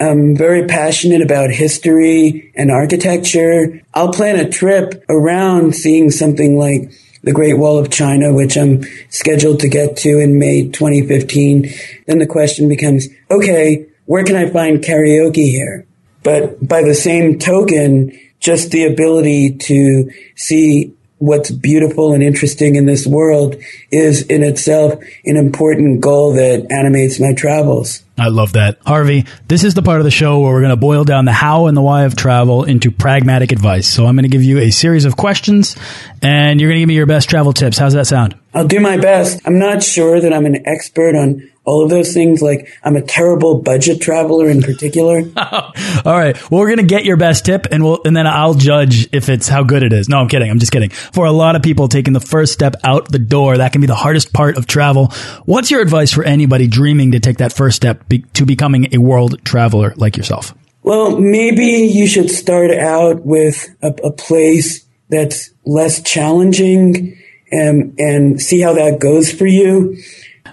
I'm 0.02 0.36
very 0.36 0.66
passionate 0.66 1.22
about 1.22 1.52
history 1.52 2.52
and 2.56 2.72
architecture. 2.72 3.82
I'll 3.94 4.12
plan 4.12 4.36
a 4.36 4.50
trip 4.50 5.06
around 5.10 5.76
seeing 5.76 6.10
something 6.10 6.58
like 6.58 6.92
the 7.24 7.32
Great 7.32 7.60
Wall 7.60 7.78
of 7.78 7.92
China, 7.92 8.34
which 8.34 8.58
I'm 8.58 8.84
scheduled 9.10 9.60
to 9.60 9.70
get 9.70 9.98
to 9.98 10.18
in 10.18 10.40
May 10.40 10.70
2015. 10.70 11.72
Then 12.08 12.18
the 12.18 12.26
question 12.26 12.68
becomes, 12.68 13.10
okay, 13.30 13.86
where 14.06 14.24
can 14.24 14.36
I 14.36 14.50
find 14.50 14.80
karaoke 14.80 15.48
here? 15.48 15.86
But 16.24 16.68
by 16.68 16.82
the 16.82 16.96
same 16.96 17.38
token, 17.38 18.20
just 18.40 18.72
the 18.72 18.86
ability 18.86 19.58
to 19.58 20.10
see 20.36 20.96
what's 21.20 21.52
beautiful 21.52 22.14
and 22.14 22.24
interesting 22.24 22.74
in 22.74 22.88
this 22.88 23.06
world 23.06 23.56
is 23.92 24.24
in 24.24 24.42
itself 24.42 24.94
an 25.26 25.38
important 25.38 26.02
goal 26.02 26.34
that 26.34 26.66
animates 26.72 27.20
my 27.20 27.34
travels. 27.34 28.04
I 28.22 28.28
love 28.28 28.54
that. 28.54 28.78
Harvey, 28.86 29.26
this 29.48 29.64
is 29.64 29.74
the 29.74 29.82
part 29.82 30.00
of 30.00 30.04
the 30.04 30.12
show 30.12 30.40
where 30.40 30.54
we're 30.54 30.62
going 30.62 30.70
to 30.70 30.76
boil 30.76 31.04
down 31.04 31.26
the 31.26 31.32
how 31.32 31.66
and 31.66 31.76
the 31.76 31.82
why 31.82 32.04
of 32.04 32.16
travel 32.16 32.64
into 32.64 32.92
pragmatic 32.92 33.52
advice. 33.52 33.88
So 33.88 34.06
I'm 34.06 34.16
going 34.16 34.24
to 34.24 34.30
give 34.30 34.44
you 34.44 34.60
a 34.60 34.70
series 34.70 35.06
of 35.06 35.18
questions 35.18 35.76
and 36.22 36.62
you're 36.62 36.70
going 36.70 36.78
to 36.78 36.82
give 36.82 36.88
me 36.88 36.96
your 36.96 37.08
best 37.08 37.30
travel 37.30 37.52
tips. 37.52 37.78
How's 37.78 37.94
that 37.94 38.06
sound? 38.06 38.41
I'll 38.54 38.68
do 38.68 38.80
my 38.80 38.98
best. 38.98 39.42
I'm 39.46 39.60
not 39.60 39.82
sure 39.82 40.20
that 40.20 40.34
I'm 40.34 40.46
an 40.46 40.68
expert 40.68 41.16
on 41.16 41.50
all 41.64 41.84
of 41.84 41.90
those 41.90 42.14
things. 42.14 42.42
Like 42.42 42.68
I'm 42.84 42.96
a 42.96 43.02
terrible 43.02 43.62
budget 43.62 44.02
traveler 44.02 44.50
in 44.50 44.62
particular. 44.62 45.20
all 45.38 45.72
right. 46.06 46.36
Well, 46.52 46.60
we're 46.62 46.68
going 46.68 46.78
to 46.78 46.84
get 46.84 47.06
your 47.06 47.18
best 47.18 47.46
tip 47.46 47.68
and 47.72 47.84
we'll, 47.84 48.02
and 48.04 48.16
then 48.16 48.28
I'll 48.28 48.54
judge 48.54 49.08
if 49.14 49.30
it's 49.30 49.48
how 49.48 49.64
good 49.64 49.84
it 49.84 49.94
is. 49.94 50.10
No, 50.10 50.18
I'm 50.18 50.28
kidding. 50.28 50.50
I'm 50.50 50.60
just 50.60 50.72
kidding. 50.72 50.90
For 50.90 51.26
a 51.26 51.32
lot 51.32 51.56
of 51.56 51.62
people 51.62 51.88
taking 51.88 52.14
the 52.14 52.20
first 52.20 52.52
step 52.52 52.76
out 52.84 53.10
the 53.10 53.20
door, 53.20 53.58
that 53.58 53.72
can 53.72 53.82
be 53.82 53.88
the 53.88 53.96
hardest 53.96 54.34
part 54.34 54.58
of 54.58 54.68
travel. 54.68 55.08
What's 55.46 55.72
your 55.72 55.82
advice 55.82 56.12
for 56.12 56.24
anybody 56.24 56.68
dreaming 56.68 57.12
to 57.12 57.20
take 57.20 57.38
that 57.38 57.54
first 57.54 57.78
step 57.78 58.08
be 58.10 58.20
to 58.34 58.46
becoming 58.46 58.94
a 58.94 58.98
world 58.98 59.44
traveler 59.46 59.94
like 59.96 60.18
yourself? 60.18 60.54
Well, 60.84 61.18
maybe 61.20 61.64
you 61.64 62.08
should 62.08 62.32
start 62.32 62.72
out 62.72 63.24
with 63.24 63.70
a, 63.84 63.94
a 64.04 64.12
place 64.12 64.86
that's 65.10 65.52
less 65.64 66.02
challenging 66.02 67.18
and, 67.52 68.00
and 68.00 68.42
see 68.42 68.62
how 68.62 68.74
that 68.74 69.00
goes 69.00 69.32
for 69.32 69.46
you 69.46 69.98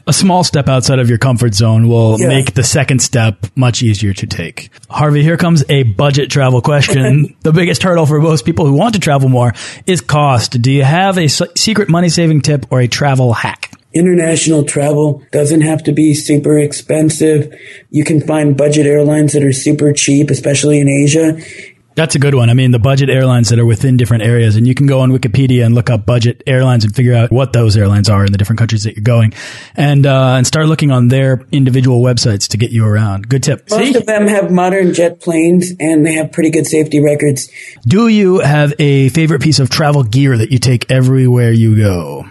a 0.08 0.12
small 0.12 0.42
step 0.42 0.68
outside 0.68 0.98
of 0.98 1.08
your 1.10 1.18
comfort 1.18 1.54
zone 1.54 1.86
will 1.86 2.18
yeah. 2.18 2.28
make 2.28 2.54
the 2.54 2.64
second 2.64 3.00
step 3.00 3.46
much 3.54 3.82
easier 3.82 4.14
to 4.14 4.26
take. 4.26 4.70
Harvey, 4.88 5.22
here 5.22 5.36
comes 5.36 5.64
a 5.68 5.82
budget 5.82 6.30
travel 6.30 6.62
question. 6.62 7.36
the 7.42 7.52
biggest 7.52 7.82
hurdle 7.82 8.06
for 8.06 8.18
most 8.18 8.46
people 8.46 8.66
who 8.66 8.72
want 8.72 8.94
to 8.94 9.00
travel 9.00 9.28
more 9.28 9.52
is 9.86 10.00
cost. 10.00 10.60
Do 10.62 10.72
you 10.72 10.82
have 10.82 11.18
a 11.18 11.28
secret 11.28 11.90
money 11.90 12.08
saving 12.08 12.40
tip 12.40 12.66
or 12.70 12.80
a 12.80 12.88
travel 12.88 13.34
hack? 13.34 13.74
International 13.92 14.64
travel 14.64 15.22
doesn't 15.30 15.60
have 15.60 15.84
to 15.84 15.92
be 15.92 16.14
super 16.14 16.58
expensive. 16.58 17.54
You 17.90 18.04
can 18.04 18.20
find 18.20 18.56
budget 18.56 18.86
airlines 18.86 19.34
that 19.34 19.42
are 19.42 19.52
super 19.52 19.92
cheap, 19.92 20.30
especially 20.30 20.80
in 20.80 20.88
Asia. 20.88 21.38
That's 21.98 22.14
a 22.14 22.20
good 22.20 22.36
one. 22.36 22.48
I 22.48 22.54
mean, 22.54 22.70
the 22.70 22.78
budget 22.78 23.10
airlines 23.10 23.48
that 23.48 23.58
are 23.58 23.66
within 23.66 23.96
different 23.96 24.22
areas, 24.22 24.54
and 24.54 24.68
you 24.68 24.72
can 24.72 24.86
go 24.86 25.00
on 25.00 25.10
Wikipedia 25.10 25.66
and 25.66 25.74
look 25.74 25.90
up 25.90 26.06
budget 26.06 26.44
airlines 26.46 26.84
and 26.84 26.94
figure 26.94 27.12
out 27.12 27.32
what 27.32 27.52
those 27.52 27.76
airlines 27.76 28.08
are 28.08 28.24
in 28.24 28.30
the 28.30 28.38
different 28.38 28.60
countries 28.60 28.84
that 28.84 28.94
you're 28.94 29.02
going, 29.02 29.34
and 29.74 30.06
uh, 30.06 30.34
and 30.34 30.46
start 30.46 30.66
looking 30.66 30.92
on 30.92 31.08
their 31.08 31.44
individual 31.50 32.00
websites 32.00 32.46
to 32.50 32.56
get 32.56 32.70
you 32.70 32.86
around. 32.86 33.28
Good 33.28 33.42
tip. 33.42 33.68
Most 33.68 33.82
See? 33.82 33.98
of 33.98 34.06
them 34.06 34.28
have 34.28 34.52
modern 34.52 34.94
jet 34.94 35.18
planes, 35.20 35.72
and 35.80 36.06
they 36.06 36.12
have 36.12 36.30
pretty 36.30 36.50
good 36.50 36.68
safety 36.68 37.02
records. 37.02 37.50
Do 37.84 38.06
you 38.06 38.38
have 38.38 38.74
a 38.78 39.08
favorite 39.08 39.42
piece 39.42 39.58
of 39.58 39.68
travel 39.68 40.04
gear 40.04 40.38
that 40.38 40.52
you 40.52 40.60
take 40.60 40.88
everywhere 40.92 41.50
you 41.50 41.76
go? 41.76 42.26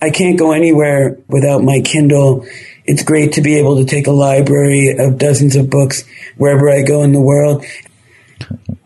I 0.00 0.10
can't 0.10 0.36
go 0.36 0.50
anywhere 0.50 1.16
without 1.28 1.62
my 1.62 1.80
Kindle. 1.80 2.44
It's 2.86 3.04
great 3.04 3.34
to 3.34 3.40
be 3.40 3.54
able 3.60 3.76
to 3.76 3.84
take 3.84 4.08
a 4.08 4.10
library 4.10 4.96
of 4.98 5.16
dozens 5.16 5.54
of 5.54 5.70
books 5.70 6.02
wherever 6.38 6.68
I 6.68 6.82
go 6.82 7.04
in 7.04 7.12
the 7.12 7.20
world. 7.20 7.64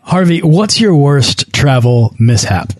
Harvey, 0.07 0.41
what's 0.41 0.79
your 0.79 0.95
worst 0.95 1.51
travel 1.51 2.15
mishap? 2.17 2.71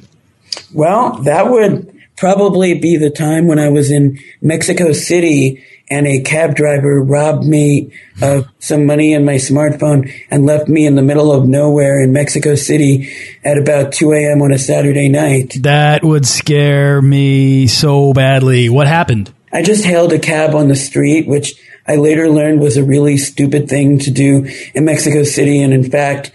Well, 0.73 1.17
that 1.23 1.49
would 1.49 1.93
probably 2.15 2.79
be 2.79 2.95
the 2.95 3.09
time 3.09 3.47
when 3.47 3.59
I 3.59 3.67
was 3.67 3.91
in 3.91 4.17
Mexico 4.41 4.93
City 4.93 5.61
and 5.89 6.07
a 6.07 6.21
cab 6.21 6.55
driver 6.55 7.03
robbed 7.03 7.45
me 7.45 7.91
of 8.21 8.47
some 8.59 8.85
money 8.85 9.13
and 9.13 9.25
my 9.25 9.35
smartphone 9.35 10.09
and 10.31 10.45
left 10.45 10.69
me 10.69 10.85
in 10.85 10.95
the 10.95 11.01
middle 11.01 11.33
of 11.33 11.45
nowhere 11.45 12.01
in 12.01 12.13
Mexico 12.13 12.55
City 12.55 13.13
at 13.43 13.57
about 13.57 13.91
2 13.91 14.13
a.m. 14.13 14.41
on 14.41 14.53
a 14.53 14.57
Saturday 14.57 15.09
night. 15.09 15.57
That 15.63 16.05
would 16.05 16.25
scare 16.25 17.01
me 17.01 17.67
so 17.67 18.13
badly. 18.13 18.69
What 18.69 18.87
happened? 18.87 19.33
I 19.51 19.63
just 19.63 19.83
hailed 19.83 20.13
a 20.13 20.19
cab 20.19 20.55
on 20.55 20.69
the 20.69 20.75
street, 20.77 21.27
which 21.27 21.55
I 21.87 21.95
later 21.95 22.29
learned 22.29 22.59
was 22.59 22.77
a 22.77 22.83
really 22.83 23.17
stupid 23.17 23.69
thing 23.69 23.99
to 23.99 24.11
do 24.11 24.45
in 24.73 24.85
Mexico 24.85 25.23
City. 25.23 25.61
And 25.61 25.73
in 25.73 25.89
fact, 25.89 26.31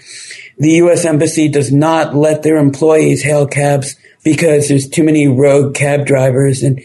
the 0.59 0.71
U.S. 0.73 1.05
Embassy 1.05 1.49
does 1.49 1.73
not 1.73 2.15
let 2.15 2.43
their 2.43 2.57
employees 2.57 3.23
hail 3.23 3.47
cabs 3.47 3.97
because 4.25 4.69
there's 4.69 4.89
too 4.89 5.03
many 5.03 5.29
rogue 5.29 5.75
cab 5.75 6.07
drivers. 6.07 6.63
And 6.63 6.81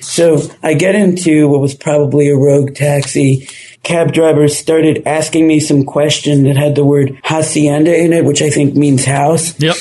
so 0.00 0.42
I 0.62 0.74
get 0.74 0.94
into 0.94 1.48
what 1.48 1.60
was 1.60 1.74
probably 1.74 2.28
a 2.28 2.36
rogue 2.36 2.74
taxi. 2.74 3.48
Cab 3.82 4.12
drivers 4.12 4.56
started 4.56 5.02
asking 5.06 5.46
me 5.46 5.60
some 5.60 5.84
question 5.84 6.44
that 6.44 6.56
had 6.56 6.74
the 6.74 6.84
word 6.84 7.18
hacienda 7.24 7.96
in 7.96 8.12
it, 8.12 8.24
which 8.24 8.42
I 8.42 8.50
think 8.50 8.74
means 8.74 9.04
house. 9.04 9.58
Yep. 9.60 9.76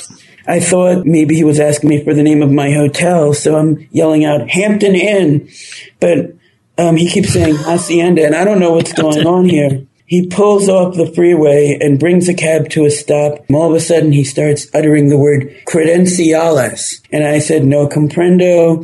I 0.47 0.59
thought 0.59 1.05
maybe 1.05 1.35
he 1.35 1.43
was 1.43 1.59
asking 1.59 1.89
me 1.89 2.03
for 2.03 2.13
the 2.13 2.23
name 2.23 2.41
of 2.41 2.51
my 2.51 2.71
hotel, 2.71 3.33
so 3.33 3.55
I'm 3.55 3.87
yelling 3.91 4.25
out 4.25 4.49
Hampton 4.49 4.95
Inn, 4.95 5.49
but 5.99 6.33
um, 6.77 6.95
he 6.95 7.09
keeps 7.09 7.33
saying 7.33 7.55
hacienda, 7.55 8.25
and 8.25 8.35
I 8.35 8.43
don't 8.43 8.59
know 8.59 8.73
what's 8.73 8.93
going 8.93 9.27
on 9.27 9.47
here. 9.47 9.85
He 10.11 10.27
pulls 10.27 10.67
off 10.67 10.97
the 10.97 11.09
freeway 11.09 11.77
and 11.79 11.97
brings 11.97 12.27
the 12.27 12.33
cab 12.33 12.67
to 12.71 12.83
a 12.83 12.91
stop. 12.91 13.45
All 13.49 13.69
of 13.69 13.75
a 13.75 13.79
sudden, 13.79 14.11
he 14.11 14.25
starts 14.25 14.67
uttering 14.73 15.07
the 15.07 15.17
word 15.17 15.55
credenciales. 15.65 17.01
And 17.13 17.23
I 17.23 17.39
said, 17.39 17.63
no 17.63 17.87
comprendo. 17.87 18.83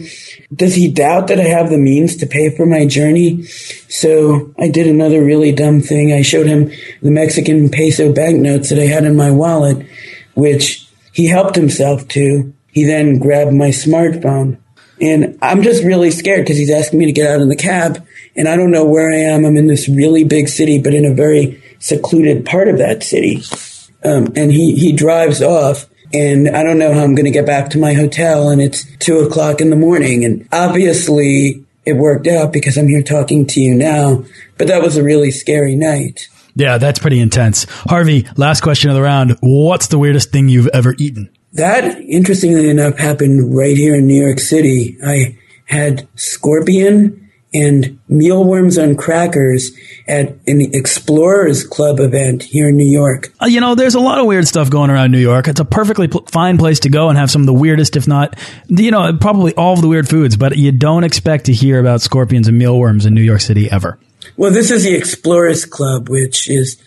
Does 0.55 0.75
he 0.75 0.89
doubt 0.89 1.27
that 1.27 1.41
I 1.41 1.43
have 1.43 1.69
the 1.69 1.77
means 1.77 2.15
to 2.15 2.27
pay 2.27 2.49
for 2.55 2.65
my 2.65 2.85
journey? 2.85 3.43
So 3.43 4.53
I 4.57 4.69
did 4.69 4.87
another 4.87 5.21
really 5.21 5.51
dumb 5.51 5.81
thing. 5.81 6.13
I 6.13 6.21
showed 6.21 6.47
him 6.47 6.71
the 7.01 7.11
Mexican 7.11 7.67
peso 7.67 8.13
banknotes 8.13 8.69
that 8.69 8.79
I 8.79 8.85
had 8.85 9.03
in 9.03 9.17
my 9.17 9.29
wallet, 9.29 9.85
which 10.33 10.87
he 11.11 11.25
helped 11.25 11.57
himself 11.57 12.07
to. 12.07 12.53
He 12.71 12.85
then 12.85 13.19
grabbed 13.19 13.51
my 13.51 13.71
smartphone. 13.71 14.59
And 15.01 15.37
I'm 15.41 15.61
just 15.61 15.83
really 15.83 16.11
scared 16.11 16.45
because 16.45 16.57
he's 16.57 16.71
asking 16.71 16.99
me 16.99 17.07
to 17.07 17.11
get 17.11 17.29
out 17.29 17.41
of 17.41 17.49
the 17.49 17.57
cab 17.57 18.06
and 18.37 18.47
I 18.47 18.55
don't 18.55 18.71
know 18.71 18.85
where 18.85 19.11
I 19.11 19.17
am. 19.17 19.45
I'm 19.45 19.57
in 19.57 19.67
this 19.67 19.89
really 19.89 20.23
big 20.23 20.47
city, 20.47 20.79
but 20.79 20.93
in 20.93 21.05
a 21.05 21.13
very 21.13 21.61
secluded 21.79 22.45
part 22.45 22.67
of 22.67 22.77
that 22.77 23.03
city. 23.03 23.41
Um, 24.03 24.27
and 24.35 24.51
he, 24.51 24.75
he 24.75 24.91
drives 24.93 25.41
off 25.41 25.87
and 26.13 26.47
I 26.55 26.63
don't 26.63 26.79
know 26.79 26.93
how 26.93 27.03
I'm 27.03 27.15
going 27.15 27.25
to 27.25 27.31
get 27.31 27.45
back 27.45 27.71
to 27.71 27.79
my 27.79 27.93
hotel 27.93 28.49
and 28.49 28.61
it's 28.61 28.85
two 28.97 29.19
o'clock 29.19 29.59
in 29.59 29.69
the 29.69 29.75
morning. 29.75 30.23
And 30.23 30.47
obviously 30.51 31.65
it 31.85 31.93
worked 31.93 32.27
out 32.27 32.53
because 32.53 32.77
I'm 32.77 32.87
here 32.87 33.03
talking 33.03 33.45
to 33.47 33.59
you 33.59 33.75
now, 33.75 34.23
but 34.57 34.67
that 34.67 34.81
was 34.81 34.97
a 34.97 35.03
really 35.03 35.31
scary 35.31 35.75
night. 35.75 36.27
Yeah, 36.55 36.77
that's 36.77 36.99
pretty 36.99 37.19
intense. 37.19 37.65
Harvey, 37.69 38.27
last 38.35 38.61
question 38.61 38.89
of 38.89 38.95
the 38.95 39.01
round. 39.01 39.37
What's 39.41 39.87
the 39.87 39.99
weirdest 39.99 40.31
thing 40.31 40.49
you've 40.49 40.67
ever 40.67 40.95
eaten? 40.97 41.29
That, 41.53 41.99
interestingly 42.01 42.69
enough, 42.69 42.97
happened 42.97 43.55
right 43.55 43.77
here 43.77 43.95
in 43.95 44.07
New 44.07 44.21
York 44.23 44.39
City. 44.39 44.97
I 45.05 45.37
had 45.65 46.07
scorpion 46.15 47.26
and 47.57 47.99
mealworms 48.07 48.77
on 48.77 48.95
crackers 48.95 49.71
at 50.07 50.29
an 50.45 50.61
Explorers 50.73 51.65
Club 51.65 51.99
event 51.99 52.43
here 52.43 52.69
in 52.69 52.77
New 52.77 52.85
York. 52.85 53.33
Uh, 53.41 53.47
you 53.47 53.59
know, 53.59 53.73
there's 53.73 53.95
a 53.95 53.99
lot 53.99 54.19
of 54.19 54.27
weird 54.27 54.47
stuff 54.47 54.69
going 54.69 54.89
around 54.89 55.11
New 55.11 55.19
York. 55.19 55.47
It's 55.47 55.59
a 55.59 55.65
perfectly 55.65 56.07
fine 56.27 56.57
place 56.57 56.81
to 56.81 56.89
go 56.89 57.09
and 57.09 57.17
have 57.17 57.31
some 57.31 57.41
of 57.41 57.47
the 57.47 57.53
weirdest, 57.53 57.95
if 57.95 58.07
not, 58.07 58.37
you 58.67 58.91
know, 58.91 59.17
probably 59.19 59.55
all 59.55 59.73
of 59.73 59.81
the 59.81 59.87
weird 59.87 60.07
foods, 60.07 60.37
but 60.37 60.55
you 60.55 60.71
don't 60.71 61.03
expect 61.03 61.45
to 61.45 61.53
hear 61.53 61.79
about 61.79 62.01
scorpions 62.01 62.47
and 62.47 62.57
mealworms 62.57 63.05
in 63.05 63.13
New 63.13 63.23
York 63.23 63.41
City 63.41 63.69
ever. 63.71 63.99
Well, 64.35 64.51
this 64.51 64.69
is 64.69 64.83
the 64.83 64.95
Explorers 64.95 65.65
Club, 65.65 66.09
which 66.09 66.49
is 66.49 66.81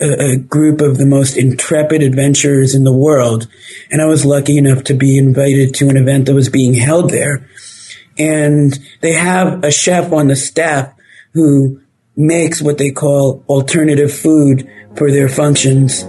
a, 0.00 0.32
a 0.32 0.36
group 0.36 0.80
of 0.80 0.98
the 0.98 1.06
most 1.06 1.36
intrepid 1.36 2.02
adventurers 2.02 2.74
in 2.74 2.82
the 2.82 2.92
world. 2.92 3.46
And 3.90 4.02
I 4.02 4.06
was 4.06 4.24
lucky 4.24 4.58
enough 4.58 4.84
to 4.84 4.94
be 4.94 5.16
invited 5.18 5.74
to 5.76 5.88
an 5.88 5.96
event 5.96 6.26
that 6.26 6.34
was 6.34 6.48
being 6.48 6.74
held 6.74 7.10
there 7.10 7.48
and 8.18 8.78
they 9.00 9.12
have 9.12 9.64
a 9.64 9.70
chef 9.70 10.12
on 10.12 10.28
the 10.28 10.36
staff 10.36 10.92
who 11.32 11.80
makes 12.16 12.62
what 12.62 12.78
they 12.78 12.90
call 12.90 13.44
alternative 13.48 14.12
food 14.12 14.70
for 14.96 15.10
their 15.10 15.28
functions. 15.28 16.02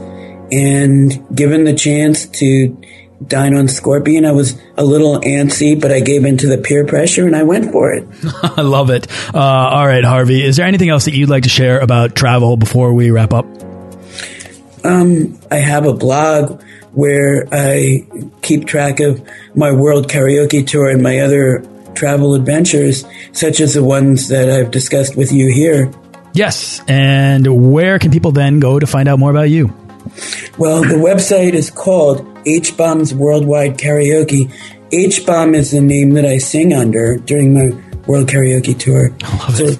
And 0.49 1.35
given 1.35 1.65
the 1.65 1.73
chance 1.73 2.25
to 2.39 2.77
dine 3.25 3.55
on 3.55 3.67
Scorpion. 3.67 4.25
I 4.25 4.31
was 4.31 4.59
a 4.77 4.83
little 4.83 5.19
antsy, 5.21 5.79
but 5.79 5.91
I 5.91 5.99
gave 5.99 6.25
in 6.25 6.37
to 6.37 6.47
the 6.47 6.57
peer 6.57 6.85
pressure 6.85 7.25
and 7.25 7.35
I 7.35 7.43
went 7.43 7.71
for 7.71 7.93
it. 7.93 8.07
I 8.43 8.61
love 8.61 8.89
it. 8.89 9.07
Uh, 9.33 9.39
all 9.39 9.87
right, 9.87 10.03
Harvey, 10.03 10.43
is 10.43 10.57
there 10.57 10.65
anything 10.65 10.89
else 10.89 11.05
that 11.05 11.15
you'd 11.15 11.29
like 11.29 11.43
to 11.43 11.49
share 11.49 11.79
about 11.79 12.15
travel 12.15 12.57
before 12.57 12.93
we 12.93 13.11
wrap 13.11 13.33
up? 13.33 13.45
Um, 14.83 15.39
I 15.51 15.57
have 15.57 15.85
a 15.85 15.93
blog 15.93 16.61
where 16.93 17.47
I 17.51 18.07
keep 18.41 18.65
track 18.65 18.99
of 18.99 19.27
my 19.55 19.71
world 19.71 20.07
karaoke 20.07 20.65
tour 20.65 20.89
and 20.89 21.01
my 21.01 21.19
other 21.19 21.63
travel 21.97 22.35
adventures, 22.35 23.03
such 23.33 23.59
as 23.59 23.73
the 23.73 23.83
ones 23.83 24.29
that 24.29 24.49
I've 24.49 24.71
discussed 24.71 25.17
with 25.17 25.31
you 25.31 25.51
here. 25.51 25.91
Yes. 26.33 26.81
And 26.87 27.71
where 27.71 27.97
can 27.97 28.11
people 28.11 28.31
then 28.31 28.59
go 28.59 28.77
to 28.79 28.85
find 28.85 29.09
out 29.09 29.17
more 29.17 29.31
about 29.31 29.49
you? 29.49 29.73
Well, 30.57 30.81
the 30.81 30.95
website 30.95 31.53
is 31.53 31.71
called 31.71 32.25
H 32.45 32.77
Bombs 32.77 33.13
Worldwide 33.13 33.77
Karaoke. 33.77 34.51
H 34.91 35.25
Bomb 35.25 35.55
is 35.55 35.71
the 35.71 35.81
name 35.81 36.11
that 36.11 36.25
I 36.25 36.37
sing 36.37 36.73
under 36.73 37.17
during 37.17 37.53
my 37.53 37.71
World 38.05 38.29
Karaoke 38.29 38.77
Tour. 38.77 39.11
I 39.23 39.37
love 39.37 39.57
so, 39.57 39.65
it. 39.65 39.79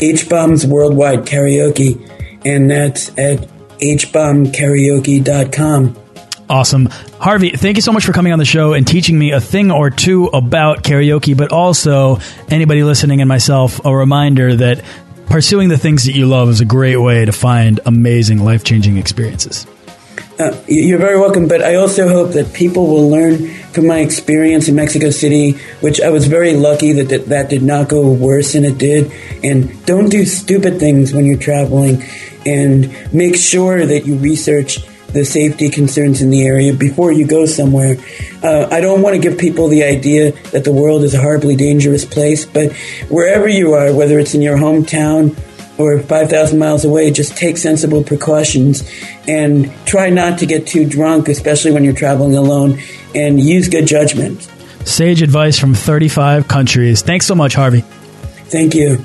H 0.00 0.28
Bombs 0.28 0.66
Worldwide 0.66 1.26
Karaoke, 1.26 1.98
and 2.44 2.70
that's 2.70 3.08
at 3.18 3.48
hbombkaraoke.com. 3.78 5.96
Awesome. 6.52 6.90
Harvey, 7.18 7.52
thank 7.52 7.78
you 7.78 7.80
so 7.80 7.92
much 7.92 8.04
for 8.04 8.12
coming 8.12 8.30
on 8.34 8.38
the 8.38 8.44
show 8.44 8.74
and 8.74 8.86
teaching 8.86 9.18
me 9.18 9.32
a 9.32 9.40
thing 9.40 9.70
or 9.70 9.88
two 9.88 10.26
about 10.26 10.82
karaoke, 10.82 11.34
but 11.34 11.50
also 11.50 12.18
anybody 12.50 12.84
listening 12.84 13.22
and 13.22 13.28
myself 13.28 13.82
a 13.86 13.96
reminder 13.96 14.54
that 14.56 14.84
pursuing 15.30 15.70
the 15.70 15.78
things 15.78 16.04
that 16.04 16.12
you 16.12 16.26
love 16.26 16.50
is 16.50 16.60
a 16.60 16.66
great 16.66 16.98
way 16.98 17.24
to 17.24 17.32
find 17.32 17.80
amazing, 17.86 18.44
life 18.44 18.64
changing 18.64 18.98
experiences. 18.98 19.66
Uh, 20.38 20.54
you're 20.68 20.98
very 20.98 21.18
welcome, 21.18 21.48
but 21.48 21.62
I 21.62 21.76
also 21.76 22.06
hope 22.06 22.32
that 22.32 22.52
people 22.52 22.86
will 22.86 23.08
learn 23.08 23.48
from 23.72 23.86
my 23.86 24.00
experience 24.00 24.68
in 24.68 24.74
Mexico 24.74 25.08
City, 25.08 25.52
which 25.80 26.02
I 26.02 26.10
was 26.10 26.26
very 26.26 26.52
lucky 26.52 26.92
that, 26.92 27.08
that 27.08 27.26
that 27.30 27.48
did 27.48 27.62
not 27.62 27.88
go 27.88 28.12
worse 28.12 28.52
than 28.52 28.66
it 28.66 28.76
did. 28.76 29.10
And 29.42 29.86
don't 29.86 30.10
do 30.10 30.26
stupid 30.26 30.78
things 30.78 31.14
when 31.14 31.24
you're 31.24 31.38
traveling, 31.38 32.04
and 32.44 32.94
make 33.10 33.36
sure 33.36 33.86
that 33.86 34.04
you 34.04 34.16
research 34.16 34.80
the 35.12 35.24
safety 35.24 35.68
concerns 35.68 36.22
in 36.22 36.30
the 36.30 36.46
area 36.46 36.72
before 36.72 37.12
you 37.12 37.26
go 37.26 37.46
somewhere. 37.46 37.96
Uh, 38.42 38.68
I 38.70 38.80
don't 38.80 39.02
want 39.02 39.14
to 39.14 39.20
give 39.20 39.38
people 39.38 39.68
the 39.68 39.84
idea 39.84 40.32
that 40.50 40.64
the 40.64 40.72
world 40.72 41.04
is 41.04 41.14
a 41.14 41.20
horribly 41.20 41.56
dangerous 41.56 42.04
place, 42.04 42.44
but 42.44 42.72
wherever 43.08 43.48
you 43.48 43.74
are, 43.74 43.94
whether 43.94 44.18
it's 44.18 44.34
in 44.34 44.42
your 44.42 44.56
hometown 44.56 45.36
or 45.78 45.98
5,000 46.00 46.58
miles 46.58 46.84
away, 46.84 47.10
just 47.10 47.36
take 47.36 47.56
sensible 47.56 48.02
precautions 48.02 48.88
and 49.26 49.72
try 49.86 50.10
not 50.10 50.38
to 50.40 50.46
get 50.46 50.66
too 50.66 50.88
drunk, 50.88 51.28
especially 51.28 51.72
when 51.72 51.84
you're 51.84 51.94
traveling 51.94 52.36
alone, 52.36 52.78
and 53.14 53.40
use 53.40 53.68
good 53.68 53.86
judgment. 53.86 54.48
Sage 54.84 55.22
advice 55.22 55.58
from 55.58 55.74
35 55.74 56.48
countries. 56.48 57.02
Thanks 57.02 57.26
so 57.26 57.34
much, 57.34 57.54
Harvey. 57.54 57.82
Thank 58.48 58.74
you. 58.74 59.04